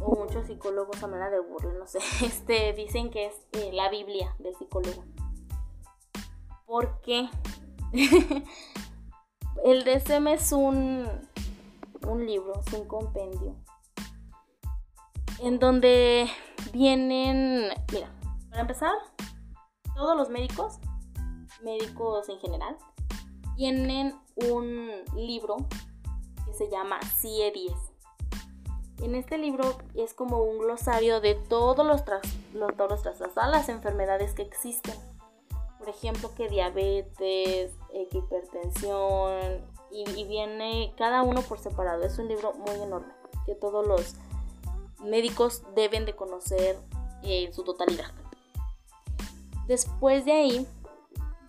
o 0.00 0.16
muchos 0.16 0.48
psicólogos 0.48 1.00
a 1.00 1.06
manera 1.06 1.30
de 1.30 1.38
burla, 1.38 1.74
no 1.78 1.86
sé, 1.86 2.00
este, 2.24 2.72
dicen 2.72 3.10
que 3.10 3.26
es 3.26 3.34
eh, 3.52 3.70
la 3.72 3.88
Biblia 3.88 4.34
del 4.40 4.56
psicólogo. 4.56 5.04
¿Por 6.66 7.00
qué? 7.02 7.28
el 9.64 9.84
DSM 9.84 10.26
es 10.26 10.50
un, 10.50 11.06
un 12.08 12.26
libro, 12.26 12.54
es 12.66 12.72
un 12.72 12.88
compendio, 12.88 13.54
en 15.40 15.60
donde 15.60 16.28
vienen, 16.72 17.68
mira, 17.92 18.10
para 18.52 18.62
empezar, 18.62 18.92
todos 19.96 20.14
los 20.14 20.28
médicos, 20.28 20.78
médicos 21.62 22.28
en 22.28 22.38
general, 22.38 22.76
tienen 23.56 24.14
un 24.36 24.90
libro 25.16 25.56
que 26.44 26.52
se 26.52 26.68
llama 26.70 27.00
CIE 27.16 27.50
10. 27.50 27.72
En 29.04 29.14
este 29.14 29.38
libro 29.38 29.78
es 29.94 30.12
como 30.12 30.42
un 30.42 30.58
glosario 30.58 31.22
de 31.22 31.34
todos 31.34 31.84
los, 31.84 32.04
tras, 32.04 32.22
todas 32.52 33.50
las 33.50 33.70
enfermedades 33.70 34.34
que 34.34 34.42
existen. 34.42 34.94
Por 35.78 35.88
ejemplo, 35.88 36.30
que 36.36 36.48
diabetes, 36.48 37.72
hipertensión, 38.12 39.64
y, 39.90 40.08
y, 40.10 40.24
viene 40.24 40.94
cada 40.96 41.22
uno 41.22 41.40
por 41.42 41.58
separado. 41.58 42.04
Es 42.04 42.18
un 42.18 42.28
libro 42.28 42.52
muy 42.52 42.80
enorme 42.82 43.12
que 43.46 43.54
todos 43.54 43.86
los 43.86 44.14
médicos 45.02 45.62
deben 45.74 46.04
de 46.04 46.14
conocer 46.14 46.78
en 47.22 47.52
su 47.52 47.64
totalidad. 47.64 48.12
Después 49.72 50.26
de 50.26 50.32
ahí, 50.32 50.66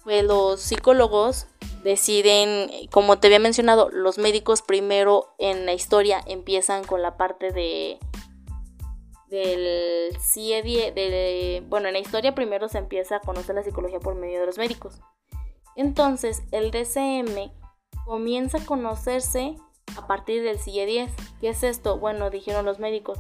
pues 0.06 0.24
los 0.24 0.62
psicólogos 0.62 1.46
deciden, 1.84 2.70
como 2.90 3.20
te 3.20 3.28
había 3.28 3.40
mencionado, 3.40 3.90
los 3.90 4.18
médicos 4.18 4.62
primero 4.62 5.36
en 5.40 5.66
la 5.66 5.74
historia 5.74 6.22
empiezan 6.26 6.86
con 6.86 7.02
la 7.02 7.18
parte 7.18 7.52
de, 7.52 8.00
del 9.28 10.18
CIE, 10.22 10.62
de, 10.64 11.66
bueno, 11.68 11.90
en 11.90 11.96
la 11.96 12.00
historia 12.00 12.34
primero 12.34 12.70
se 12.70 12.78
empieza 12.78 13.18
a 13.18 13.20
conocer 13.20 13.56
la 13.56 13.64
psicología 13.64 14.00
por 14.00 14.16
medio 14.16 14.40
de 14.40 14.46
los 14.46 14.58
médicos. 14.58 15.02
Entonces, 15.76 16.44
el 16.52 16.72
DCM 16.72 17.52
comienza 18.06 18.60
a 18.60 18.66
conocerse 18.66 19.58
a 19.98 20.08
partir 20.08 20.44
del 20.44 20.60
CIE 20.60 20.86
10. 20.86 21.12
¿Qué 21.42 21.50
es 21.50 21.62
esto? 21.64 22.00
Bueno, 22.00 22.30
dijeron 22.30 22.64
los 22.64 22.80
médicos. 22.80 23.20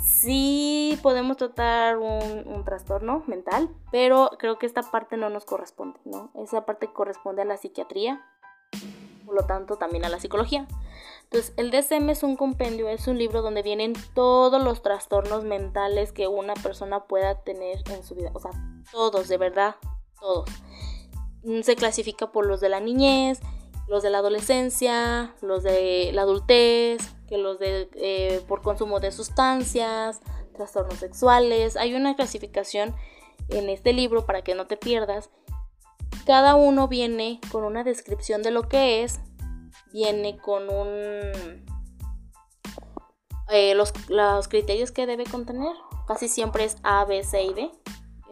Sí 0.00 0.98
podemos 1.02 1.36
tratar 1.36 1.98
un, 1.98 2.64
trastorno 2.64 3.22
mental, 3.26 3.68
pero 3.92 4.30
creo 4.38 4.58
que 4.58 4.66
esta 4.66 4.82
parte 4.82 5.16
no 5.16 5.28
nos 5.30 5.44
corresponde, 5.44 6.00
¿no? 6.04 6.30
Esa 6.34 6.64
parte 6.64 6.92
corresponde 6.92 7.42
a 7.42 7.44
la 7.44 7.56
psiquiatría, 7.56 8.24
por 9.26 9.34
lo 9.34 9.46
tanto 9.46 9.76
también 9.76 10.04
a 10.04 10.08
la 10.08 10.18
psicología. 10.20 10.66
Entonces, 11.24 11.52
el 11.56 11.70
DSM 11.70 12.10
es 12.10 12.22
un 12.22 12.36
compendio, 12.36 12.88
es 12.88 13.06
un 13.08 13.18
libro 13.18 13.42
donde 13.42 13.62
vienen 13.62 13.92
todos 14.14 14.62
los 14.62 14.82
trastornos 14.82 15.44
mentales 15.44 16.12
que 16.12 16.28
una 16.28 16.54
persona 16.54 17.04
pueda 17.04 17.42
tener 17.42 17.78
en 17.90 18.02
su 18.02 18.14
vida. 18.14 18.30
O 18.34 18.40
sea, 18.40 18.52
todos, 18.92 19.28
de 19.28 19.36
verdad, 19.36 19.76
todos. 20.20 20.48
Se 21.62 21.76
clasifica 21.76 22.32
por 22.32 22.46
los 22.46 22.60
de 22.60 22.68
la 22.68 22.80
niñez, 22.80 23.40
los 23.88 24.02
de 24.02 24.10
la 24.10 24.18
adolescencia, 24.18 25.34
los 25.42 25.62
de 25.62 26.10
la 26.12 26.22
adultez, 26.22 27.02
que 27.28 27.38
los 27.38 27.58
de 27.58 27.88
eh, 27.94 28.42
por 28.48 28.62
consumo 28.62 29.00
de 29.00 29.12
sustancias, 29.12 30.20
trastornos 30.54 30.98
sexuales. 30.98 31.76
Hay 31.76 31.94
una 31.94 32.16
clasificación 32.16 32.94
en 33.48 33.68
este 33.68 33.92
libro 33.92 34.26
para 34.26 34.42
que 34.42 34.54
no 34.54 34.66
te 34.66 34.76
pierdas. 34.76 35.30
Cada 36.26 36.54
uno 36.54 36.88
viene 36.88 37.40
con 37.52 37.64
una 37.64 37.84
descripción 37.84 38.42
de 38.42 38.50
lo 38.50 38.68
que 38.68 39.02
es, 39.02 39.20
viene 39.92 40.38
con 40.38 40.70
un 40.70 41.64
eh, 43.50 43.74
los, 43.74 43.92
criterios 44.48 44.90
que 44.90 45.06
debe 45.06 45.24
contener. 45.24 45.74
Casi 46.06 46.28
siempre 46.28 46.64
es 46.64 46.76
A, 46.82 47.04
B, 47.04 47.22
C 47.24 47.42
y 47.44 47.54
D, 47.54 47.70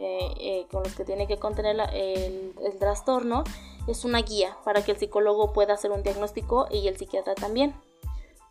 eh, 0.04 0.66
con 0.70 0.82
los 0.82 0.94
que 0.94 1.04
tiene 1.04 1.26
que 1.26 1.38
contener 1.38 1.76
el, 1.92 2.54
el 2.60 2.78
trastorno 2.78 3.44
es 3.86 4.04
una 4.04 4.22
guía 4.22 4.56
para 4.64 4.84
que 4.84 4.92
el 4.92 4.98
psicólogo 4.98 5.52
pueda 5.52 5.74
hacer 5.74 5.90
un 5.90 6.02
diagnóstico 6.02 6.66
y 6.70 6.88
el 6.88 6.96
psiquiatra 6.96 7.34
también. 7.34 7.74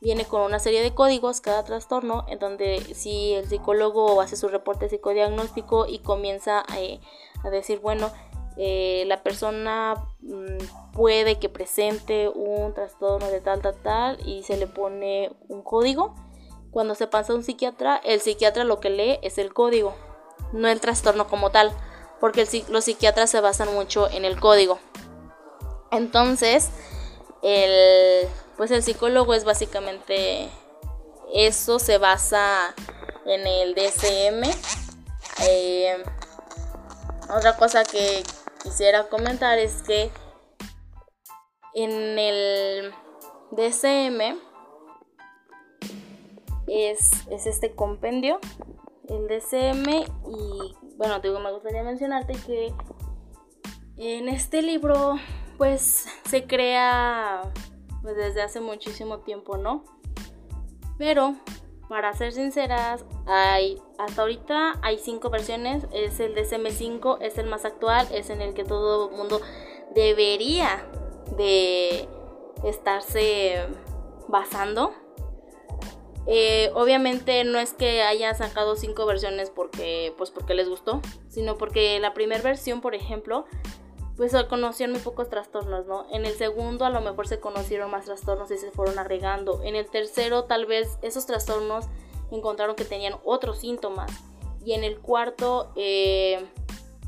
Viene 0.01 0.25
con 0.25 0.41
una 0.41 0.57
serie 0.57 0.81
de 0.81 0.95
códigos 0.95 1.41
cada 1.41 1.63
trastorno 1.63 2.25
en 2.27 2.39
donde 2.39 2.79
si 2.95 3.33
el 3.33 3.47
psicólogo 3.47 4.19
hace 4.19 4.35
su 4.35 4.47
reporte 4.47 4.89
psicodiagnóstico 4.89 5.85
y 5.85 5.99
comienza 5.99 6.63
eh, 6.75 6.99
a, 7.43 7.51
decir, 7.51 7.79
bueno, 7.79 8.09
eh, 8.57 9.03
la 9.05 9.21
persona 9.21 10.03
mm, 10.21 10.93
puede 10.93 11.37
que 11.37 11.49
presente 11.49 12.29
un 12.29 12.73
trastorno 12.73 13.27
de 13.27 13.41
tal, 13.41 13.61
tal, 13.61 13.75
tal 13.75 14.27
y 14.27 14.41
se 14.41 14.57
le 14.57 14.65
pone 14.65 15.31
un 15.49 15.61
código. 15.61 16.15
Cuando 16.71 16.95
se 16.95 17.05
pasa 17.05 17.33
a 17.33 17.35
un 17.35 17.43
psiquiatra, 17.43 17.97
el 17.97 18.21
psiquiatra 18.21 18.63
lo 18.63 18.79
que 18.79 18.89
lee 18.89 19.19
es 19.21 19.37
el 19.37 19.53
código, 19.53 19.93
no 20.51 20.67
el 20.67 20.79
trastorno 20.79 21.27
como 21.27 21.51
tal, 21.51 21.71
porque 22.19 22.47
los 22.69 22.85
psiquiatras 22.85 23.29
se 23.29 23.41
basan 23.41 23.73
mucho 23.73 24.09
en 24.09 24.25
el 24.25 24.39
código. 24.39 24.79
Entonces, 25.91 26.69
el, 27.41 28.27
pues 28.57 28.71
el 28.71 28.83
psicólogo 28.83 29.33
es 29.33 29.43
básicamente 29.43 30.49
eso, 31.33 31.79
se 31.79 31.97
basa 31.97 32.75
en 33.25 33.47
el 33.47 33.75
DSM. 33.75 34.43
Eh, 35.47 36.03
otra 37.35 37.55
cosa 37.57 37.83
que 37.83 38.23
quisiera 38.63 39.07
comentar 39.07 39.57
es 39.57 39.81
que 39.81 40.11
en 41.73 42.19
el 42.19 42.93
DSM 43.51 44.37
es, 46.67 47.11
es 47.29 47.45
este 47.47 47.73
compendio, 47.73 48.39
el 49.11 49.27
DSM, 49.27 49.89
y 50.29 50.75
bueno, 50.97 51.19
digo, 51.19 51.39
me 51.39 51.51
gustaría 51.51 51.83
mencionarte 51.83 52.33
que 52.45 52.73
en 53.97 54.29
este 54.29 54.61
libro 54.61 55.17
pues 55.57 56.07
se 56.25 56.47
crea 56.47 57.41
pues, 58.01 58.15
desde 58.15 58.41
hace 58.41 58.61
muchísimo 58.61 59.19
tiempo, 59.19 59.57
¿no? 59.57 59.83
Pero 60.97 61.35
para 61.89 62.13
ser 62.13 62.31
sinceras, 62.31 63.03
hay 63.27 63.77
hasta 63.99 64.21
ahorita 64.21 64.79
hay 64.81 64.97
cinco 64.97 65.29
versiones, 65.29 65.85
es 65.91 66.19
el 66.19 66.33
DSM5, 66.33 67.17
es 67.21 67.37
el 67.37 67.47
más 67.47 67.65
actual, 67.65 68.07
es 68.13 68.29
en 68.29 68.41
el 68.41 68.53
que 68.53 68.63
todo 68.63 69.09
mundo 69.09 69.41
debería 69.93 70.87
de 71.37 72.07
estarse 72.63 73.67
basando. 74.27 74.93
Eh, 76.27 76.71
obviamente 76.75 77.43
no 77.43 77.59
es 77.59 77.73
que 77.73 78.03
haya 78.03 78.33
sacado 78.33 78.75
cinco 78.75 79.05
versiones 79.05 79.49
porque, 79.49 80.13
pues 80.17 80.29
porque 80.29 80.53
les 80.53 80.69
gustó, 80.69 81.01
sino 81.29 81.57
porque 81.57 81.99
la 81.99 82.13
primera 82.13 82.41
versión, 82.41 82.79
por 82.79 82.93
ejemplo, 82.93 83.45
pues 84.17 84.35
conocían 84.45 84.91
muy 84.91 84.99
pocos 84.99 85.29
trastornos, 85.29 85.87
¿no? 85.87 86.05
En 86.11 86.25
el 86.25 86.33
segundo 86.33 86.85
a 86.85 86.91
lo 86.91 87.01
mejor 87.01 87.27
se 87.27 87.39
conocieron 87.39 87.89
más 87.89 88.05
trastornos 88.05 88.51
y 88.51 88.57
se 88.57 88.69
fueron 88.71 88.99
agregando. 88.99 89.63
En 89.63 89.75
el 89.75 89.89
tercero 89.89 90.43
tal 90.43 90.67
vez 90.67 90.99
esos 91.01 91.25
trastornos 91.25 91.85
encontraron 92.29 92.75
que 92.75 92.85
tenían 92.85 93.15
otros 93.23 93.59
síntomas. 93.59 94.11
Y 94.63 94.73
en 94.73 94.83
el 94.83 94.99
cuarto 94.99 95.71
eh, 95.75 96.45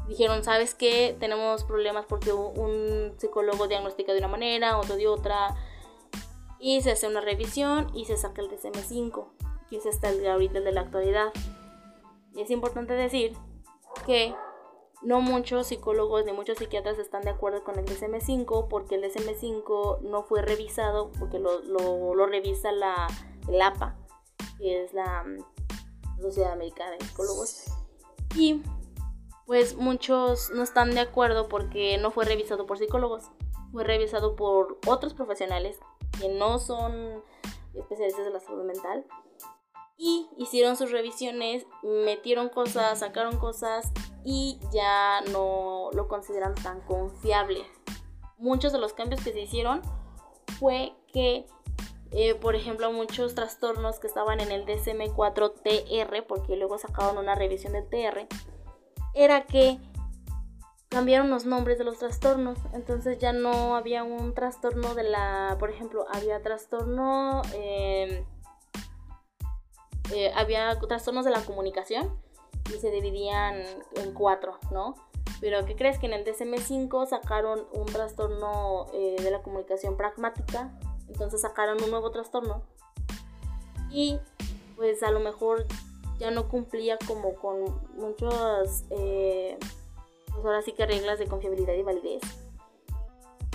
dijeron, 0.07 0.43
¿sabes 0.43 0.73
qué? 0.73 1.15
Tenemos 1.19 1.63
problemas 1.65 2.05
porque 2.07 2.33
un 2.33 3.13
psicólogo 3.17 3.67
diagnostica 3.67 4.13
de 4.13 4.17
una 4.19 4.27
manera, 4.27 4.79
otro 4.79 4.95
de 4.95 5.07
otra. 5.07 5.55
Y 6.59 6.81
se 6.81 6.91
hace 6.91 7.07
una 7.07 7.21
revisión 7.21 7.87
y 7.93 8.05
se 8.05 8.17
saca 8.17 8.41
el 8.41 8.49
DSM-5, 8.49 9.27
que 9.69 9.77
es 9.77 9.85
hasta 9.85 10.09
el 10.09 10.25
ahorita 10.25 10.59
el 10.59 10.63
de 10.63 10.71
la 10.71 10.81
actualidad. 10.81 11.33
Y 12.33 12.41
es 12.41 12.49
importante 12.51 12.93
decir 12.93 13.33
que 14.05 14.33
no 15.03 15.21
muchos 15.21 15.67
psicólogos 15.67 16.25
ni 16.25 16.31
muchos 16.31 16.57
psiquiatras 16.57 16.97
están 16.97 17.23
de 17.23 17.31
acuerdo 17.31 17.63
con 17.63 17.77
el 17.77 17.85
DSM-5 17.85 18.67
porque 18.69 18.95
el 18.95 19.03
DSM-5 19.03 20.01
no 20.01 20.23
fue 20.23 20.41
revisado, 20.41 21.11
porque 21.19 21.39
lo, 21.39 21.61
lo, 21.61 22.25
revisa 22.25 22.71
la, 22.71 23.07
APA, 23.61 23.97
que 24.57 24.83
es 24.83 24.93
la 24.93 25.23
mm, 25.23 26.21
Sociedad 26.21 26.53
Americana 26.53 26.91
de 26.91 27.05
Psicólogos. 27.05 27.65
Y 28.35 28.63
pues 29.45 29.75
muchos 29.75 30.51
no 30.51 30.63
están 30.63 30.91
de 30.91 31.01
acuerdo 31.01 31.49
porque 31.49 31.97
no 31.97 32.11
fue 32.11 32.25
revisado 32.25 32.65
por 32.65 32.77
psicólogos, 32.77 33.29
fue 33.73 33.83
revisado 33.83 34.35
por 34.35 34.77
otros 34.87 35.13
profesionales 35.15 35.79
que 36.21 36.29
no 36.29 36.59
son 36.59 37.23
especialistas 37.73 38.23
de 38.23 38.31
la 38.31 38.39
salud 38.39 38.63
mental 38.63 39.03
y 39.97 40.27
hicieron 40.37 40.77
sus 40.77 40.91
revisiones, 40.91 41.65
metieron 41.81 42.49
cosas, 42.49 42.99
sacaron 42.99 43.37
cosas 43.37 43.91
y 44.23 44.59
ya 44.71 45.21
no 45.31 45.89
lo 45.93 46.07
consideran 46.07 46.53
tan 46.55 46.81
confiable. 46.81 47.65
Muchos 48.37 48.71
de 48.73 48.79
los 48.79 48.93
cambios 48.93 49.23
que 49.23 49.33
se 49.33 49.41
hicieron 49.41 49.81
fue 50.59 50.93
que, 51.11 51.47
eh, 52.11 52.35
por 52.35 52.55
ejemplo, 52.55 52.91
muchos 52.91 53.33
trastornos 53.33 53.99
que 53.99 54.07
estaban 54.07 54.39
en 54.39 54.51
el 54.51 54.65
DSM-4-TR, 54.65 56.25
porque 56.27 56.57
luego 56.57 56.77
sacaron 56.77 57.17
una 57.17 57.33
revisión 57.33 57.73
del 57.73 57.89
TR, 57.89 58.27
era 59.15 59.45
que 59.45 59.79
cambiaron 60.93 61.29
los 61.29 61.45
nombres 61.45 61.79
de 61.79 61.83
los 61.83 61.97
trastornos. 61.97 62.59
Entonces 62.73 63.17
ya 63.17 63.33
no 63.33 63.75
había 63.75 64.03
un 64.03 64.33
trastorno 64.33 64.93
de 64.93 65.03
la, 65.03 65.57
por 65.59 65.69
ejemplo, 65.69 66.05
había 66.13 66.41
trastorno... 66.41 67.41
Eh, 67.53 68.23
eh, 70.13 70.31
había 70.35 70.77
trastornos 70.79 71.25
de 71.25 71.31
la 71.31 71.41
comunicación 71.41 72.15
y 72.69 72.77
se 72.77 72.91
dividían 72.91 73.55
en 73.95 74.13
cuatro, 74.13 74.59
¿no? 74.69 74.95
Pero 75.41 75.65
¿qué 75.65 75.75
crees? 75.75 75.97
Que 75.97 76.05
en 76.05 76.13
el 76.13 76.25
DSM-5 76.25 77.07
sacaron 77.07 77.65
un 77.73 77.85
trastorno 77.85 78.87
eh, 78.93 79.15
de 79.21 79.31
la 79.31 79.41
comunicación 79.41 79.97
pragmática, 79.97 80.77
entonces 81.07 81.41
sacaron 81.41 81.81
un 81.81 81.89
nuevo 81.89 82.11
trastorno 82.11 82.63
y 83.89 84.19
pues 84.75 85.01
a 85.03 85.11
lo 85.11 85.19
mejor 85.19 85.65
ya 86.19 86.31
no 86.31 86.47
cumplía 86.47 86.97
como 87.07 87.35
con 87.35 87.65
muchas, 87.95 88.85
eh, 88.89 89.57
pues 90.33 90.45
ahora 90.45 90.61
sí 90.61 90.73
que 90.73 90.85
reglas 90.85 91.19
de 91.19 91.27
confiabilidad 91.27 91.73
y 91.73 91.83
validez. 91.83 92.21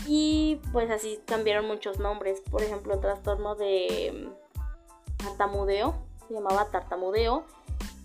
Y 0.06 0.60
pues 0.72 0.90
así 0.90 1.20
cambiaron 1.26 1.66
muchos 1.66 1.98
nombres, 1.98 2.40
por 2.40 2.62
ejemplo, 2.62 2.98
trastorno 2.98 3.54
de 3.56 4.28
mm, 4.28 5.24
tartamudeo, 5.24 5.94
se 6.26 6.34
llamaba 6.34 6.70
tartamudeo 6.70 7.44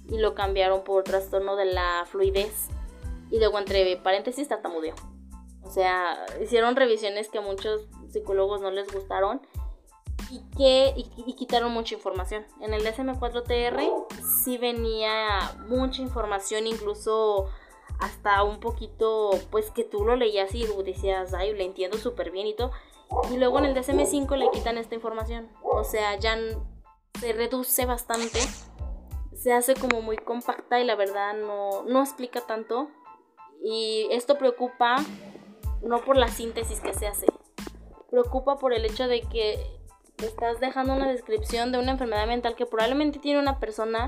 y 0.10 0.18
lo 0.18 0.36
cambiaron 0.36 0.84
por 0.84 1.04
trastorno 1.04 1.56
de 1.56 1.66
la 1.66 2.06
fluidez 2.10 2.68
y 3.32 3.40
luego 3.40 3.58
entre 3.58 3.96
paréntesis 3.98 4.48
tartamudeo. 4.48 4.96
O 5.64 5.72
sea, 5.72 6.26
hicieron 6.42 6.76
revisiones 6.76 7.30
que 7.30 7.38
a 7.38 7.42
muchos 7.42 7.88
psicólogos 8.12 8.62
no 8.62 8.70
les 8.70 8.92
gustaron 8.92 9.42
y 10.30 10.40
que 10.58 10.94
y, 10.96 11.34
quitaron 11.36 11.72
mucha 11.72 11.96
información. 11.96 12.46
En 12.60 12.74
el 12.74 12.84
DSM-4TR 12.84 14.08
sí 14.44 14.58
venía 14.58 15.56
mucha 15.68 16.02
información, 16.02 16.68
incluso 16.68 17.50
hasta 18.00 18.44
un 18.44 18.60
poquito, 18.60 19.32
pues 19.52 19.72
que 19.72 19.84
tú 19.84 20.06
lo 20.06 20.16
leías 20.16 20.54
y 20.56 20.66
decías, 20.84 21.34
ay, 21.34 21.54
le 21.54 21.64
entiendo 21.64 21.98
súper 21.98 22.32
bien 22.32 22.48
y 22.48 22.56
todo. 22.56 22.72
Y 23.32 23.38
luego 23.38 23.60
en 23.60 23.66
el 23.66 23.76
DSM-5 23.76 24.36
le 24.38 24.50
quitan 24.52 24.78
esta 24.78 24.96
información. 24.96 25.50
O 25.62 25.84
sea, 25.84 26.18
ya 26.18 26.38
se 27.20 27.34
reduce 27.34 27.86
bastante 27.86 28.40
se 29.44 29.52
hace 29.52 29.74
como 29.76 30.02
muy 30.02 30.16
compacta 30.16 30.80
y 30.80 30.86
la 30.86 30.96
verdad 30.96 31.34
no, 31.36 31.84
no 31.84 32.02
explica 32.02 32.42
tanto. 32.42 32.90
Y 33.62 34.08
esto 34.12 34.38
preocupa 34.38 34.96
no 35.82 36.00
por 36.02 36.18
la 36.18 36.30
síntesis 36.30 36.80
que 36.80 36.94
se 36.94 37.08
hace, 37.08 37.26
preocupa 38.10 38.58
por 38.58 38.74
el 38.74 38.86
hecho 38.86 39.08
de 39.08 39.22
que 39.22 39.60
estás 40.20 40.62
dejando 40.62 40.94
una 40.94 41.10
descripción 41.10 41.74
de 41.74 41.80
una 41.80 41.92
enfermedad 41.92 42.26
mental 42.26 42.56
que 42.56 42.66
probablemente 42.66 43.20
tiene 43.20 43.40
una 43.40 43.60
persona 43.60 44.08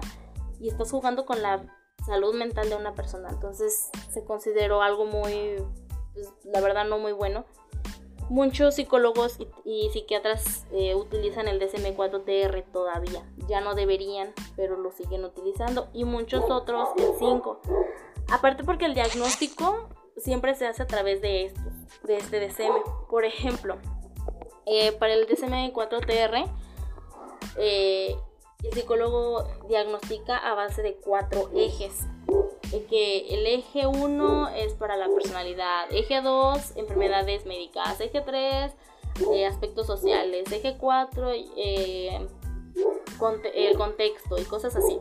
y 0.59 0.69
estás 0.69 0.91
jugando 0.91 1.25
con 1.25 1.41
la 1.41 1.65
salud 2.05 2.33
mental 2.35 2.69
de 2.69 2.75
una 2.75 2.93
persona. 2.93 3.29
Entonces 3.29 3.89
se 4.09 4.23
consideró 4.23 4.81
algo 4.81 5.05
muy, 5.05 5.55
pues, 6.13 6.31
la 6.43 6.61
verdad 6.61 6.85
no 6.85 6.99
muy 6.99 7.11
bueno. 7.11 7.45
Muchos 8.29 8.75
psicólogos 8.75 9.37
y, 9.65 9.89
psiquiatras 9.91 10.65
eh, 10.71 10.95
utilizan 10.95 11.47
el 11.47 11.59
DSM-4TR 11.59 12.63
todavía. 12.71 13.23
Ya 13.47 13.61
no 13.61 13.75
deberían, 13.75 14.33
pero 14.55 14.77
lo 14.77 14.91
siguen 14.91 15.23
utilizando. 15.25 15.89
Y 15.93 16.05
muchos 16.05 16.49
otros 16.49 16.89
el 16.97 17.11
5. 17.19 17.61
Aparte 18.31 18.63
porque 18.63 18.85
el 18.85 18.95
diagnóstico 18.95 19.89
siempre 20.17 20.55
se 20.55 20.65
hace 20.65 20.81
a 20.81 20.87
través 20.87 21.21
de 21.21 21.45
esto, 21.45 21.61
de 22.03 22.17
este 22.17 22.39
DSM. 22.39 22.73
Por 23.09 23.25
ejemplo, 23.25 23.77
eh, 24.65 24.91
para 24.93 25.13
el 25.13 25.27
DSM-4TR, 25.27 26.49
eh, 27.57 28.15
el 28.67 28.73
psicólogo 28.73 29.47
diagnostica 29.67 30.37
a 30.37 30.53
base 30.55 30.81
de 30.81 30.95
cuatro 30.95 31.49
ejes. 31.55 32.01
Que 32.89 33.27
el 33.29 33.47
eje 33.47 33.87
1 33.87 34.49
es 34.49 34.73
para 34.73 34.97
la 34.97 35.07
personalidad, 35.07 35.85
eje 35.91 36.21
2 36.21 36.75
enfermedades 36.75 37.45
médicas, 37.45 38.01
eje 38.01 38.19
3 38.19 38.73
eh, 39.33 39.45
aspectos 39.45 39.87
sociales, 39.87 40.51
eje 40.51 40.77
4 40.77 41.29
el 43.53 43.77
contexto 43.77 44.37
y 44.37 44.43
cosas 44.43 44.75
así. 44.75 44.99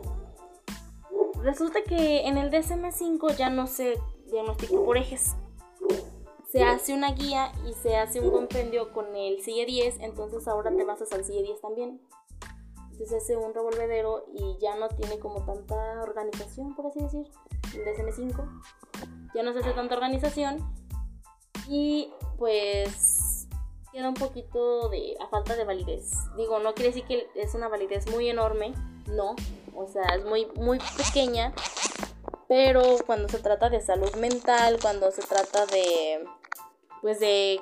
Resulta 1.41 1.83
que 1.83 2.27
en 2.27 2.37
el 2.37 2.49
DSM-5 2.49 3.35
ya 3.35 3.49
no 3.49 3.67
se 3.67 3.99
diagnostica 4.27 4.77
por 4.77 4.97
ejes, 4.97 5.35
se 6.55 6.63
hace 6.63 6.93
una 6.93 7.11
guía 7.11 7.51
y 7.67 7.73
se 7.73 7.97
hace 7.97 8.21
un 8.21 8.31
compendio 8.31 8.93
con 8.93 9.13
el 9.13 9.41
CIE 9.43 9.65
10, 9.65 9.99
entonces 9.99 10.47
ahora 10.47 10.71
te 10.73 10.85
basas 10.85 11.11
al 11.11 11.25
CIE 11.25 11.43
10 11.43 11.59
también. 11.59 11.99
Entonces 12.95 13.23
hace 13.23 13.35
un 13.35 13.53
revolvedero 13.53 14.25
y 14.33 14.57
ya 14.61 14.77
no 14.77 14.87
tiene 14.87 15.19
como 15.19 15.43
tanta 15.45 15.75
organización, 16.01 16.73
por 16.75 16.87
así 16.87 17.01
decir, 17.01 17.27
el 17.73 17.83
DSM5. 17.83 18.63
Ya 19.35 19.43
no 19.43 19.51
se 19.51 19.59
hace 19.59 19.73
tanta 19.73 19.95
organización 19.95 20.59
y 21.67 22.09
pues 22.37 23.49
queda 23.91 24.07
un 24.07 24.13
poquito 24.13 24.87
de 24.87 25.17
a 25.19 25.27
falta 25.27 25.57
de 25.57 25.65
validez. 25.65 26.13
Digo, 26.37 26.59
no 26.59 26.73
quiere 26.73 26.91
decir 26.91 27.05
que 27.05 27.27
es 27.35 27.53
una 27.53 27.67
validez 27.67 28.09
muy 28.09 28.29
enorme, 28.29 28.73
no, 29.07 29.35
o 29.75 29.87
sea, 29.87 30.15
es 30.15 30.23
muy 30.23 30.47
muy 30.55 30.79
pequeña, 30.95 31.53
pero 32.47 32.81
cuando 33.05 33.27
se 33.27 33.39
trata 33.39 33.69
de 33.69 33.81
salud 33.81 34.15
mental, 34.15 34.77
cuando 34.81 35.11
se 35.11 35.21
trata 35.21 35.65
de 35.65 36.25
pues 37.01 37.19
de 37.19 37.59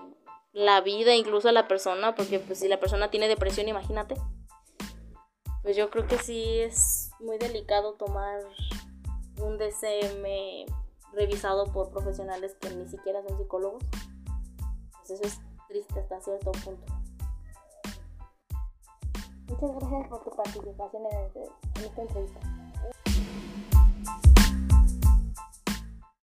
la 0.52 0.82
vida 0.82 1.16
incluso 1.16 1.50
a 1.50 1.54
la 1.54 1.68
persona, 1.68 2.14
porque 2.14 2.38
pues 2.38 2.60
si 2.60 2.68
la 2.68 2.80
persona 2.80 3.10
tiene 3.10 3.28
depresión, 3.28 3.68
imagínate. 3.68 4.16
Pues 5.64 5.78
yo 5.78 5.90
creo 5.90 6.06
que 6.06 6.18
sí 6.18 6.60
es 6.60 7.12
muy 7.22 7.38
delicado 7.38 7.94
tomar 7.94 8.42
un 9.42 9.58
DCM 9.58 10.66
revisado 11.14 11.72
por 11.72 11.90
profesionales 11.90 12.56
que 12.60 12.70
ni 12.72 12.86
siquiera 12.88 13.24
son 13.26 13.38
psicólogos. 13.38 13.84
Pues 14.92 15.12
eso 15.12 15.24
es 15.24 15.42
triste 15.70 16.02
hasta 16.02 16.20
cierto 16.20 16.52
punto. 16.52 16.86
Muchas 19.48 19.76
gracias 19.76 20.10
por 20.10 20.24
tu 20.24 20.30
participación 20.32 21.04
en, 21.12 21.18
este, 21.28 21.44
esta 21.86 22.02
entrevista. 22.02 22.63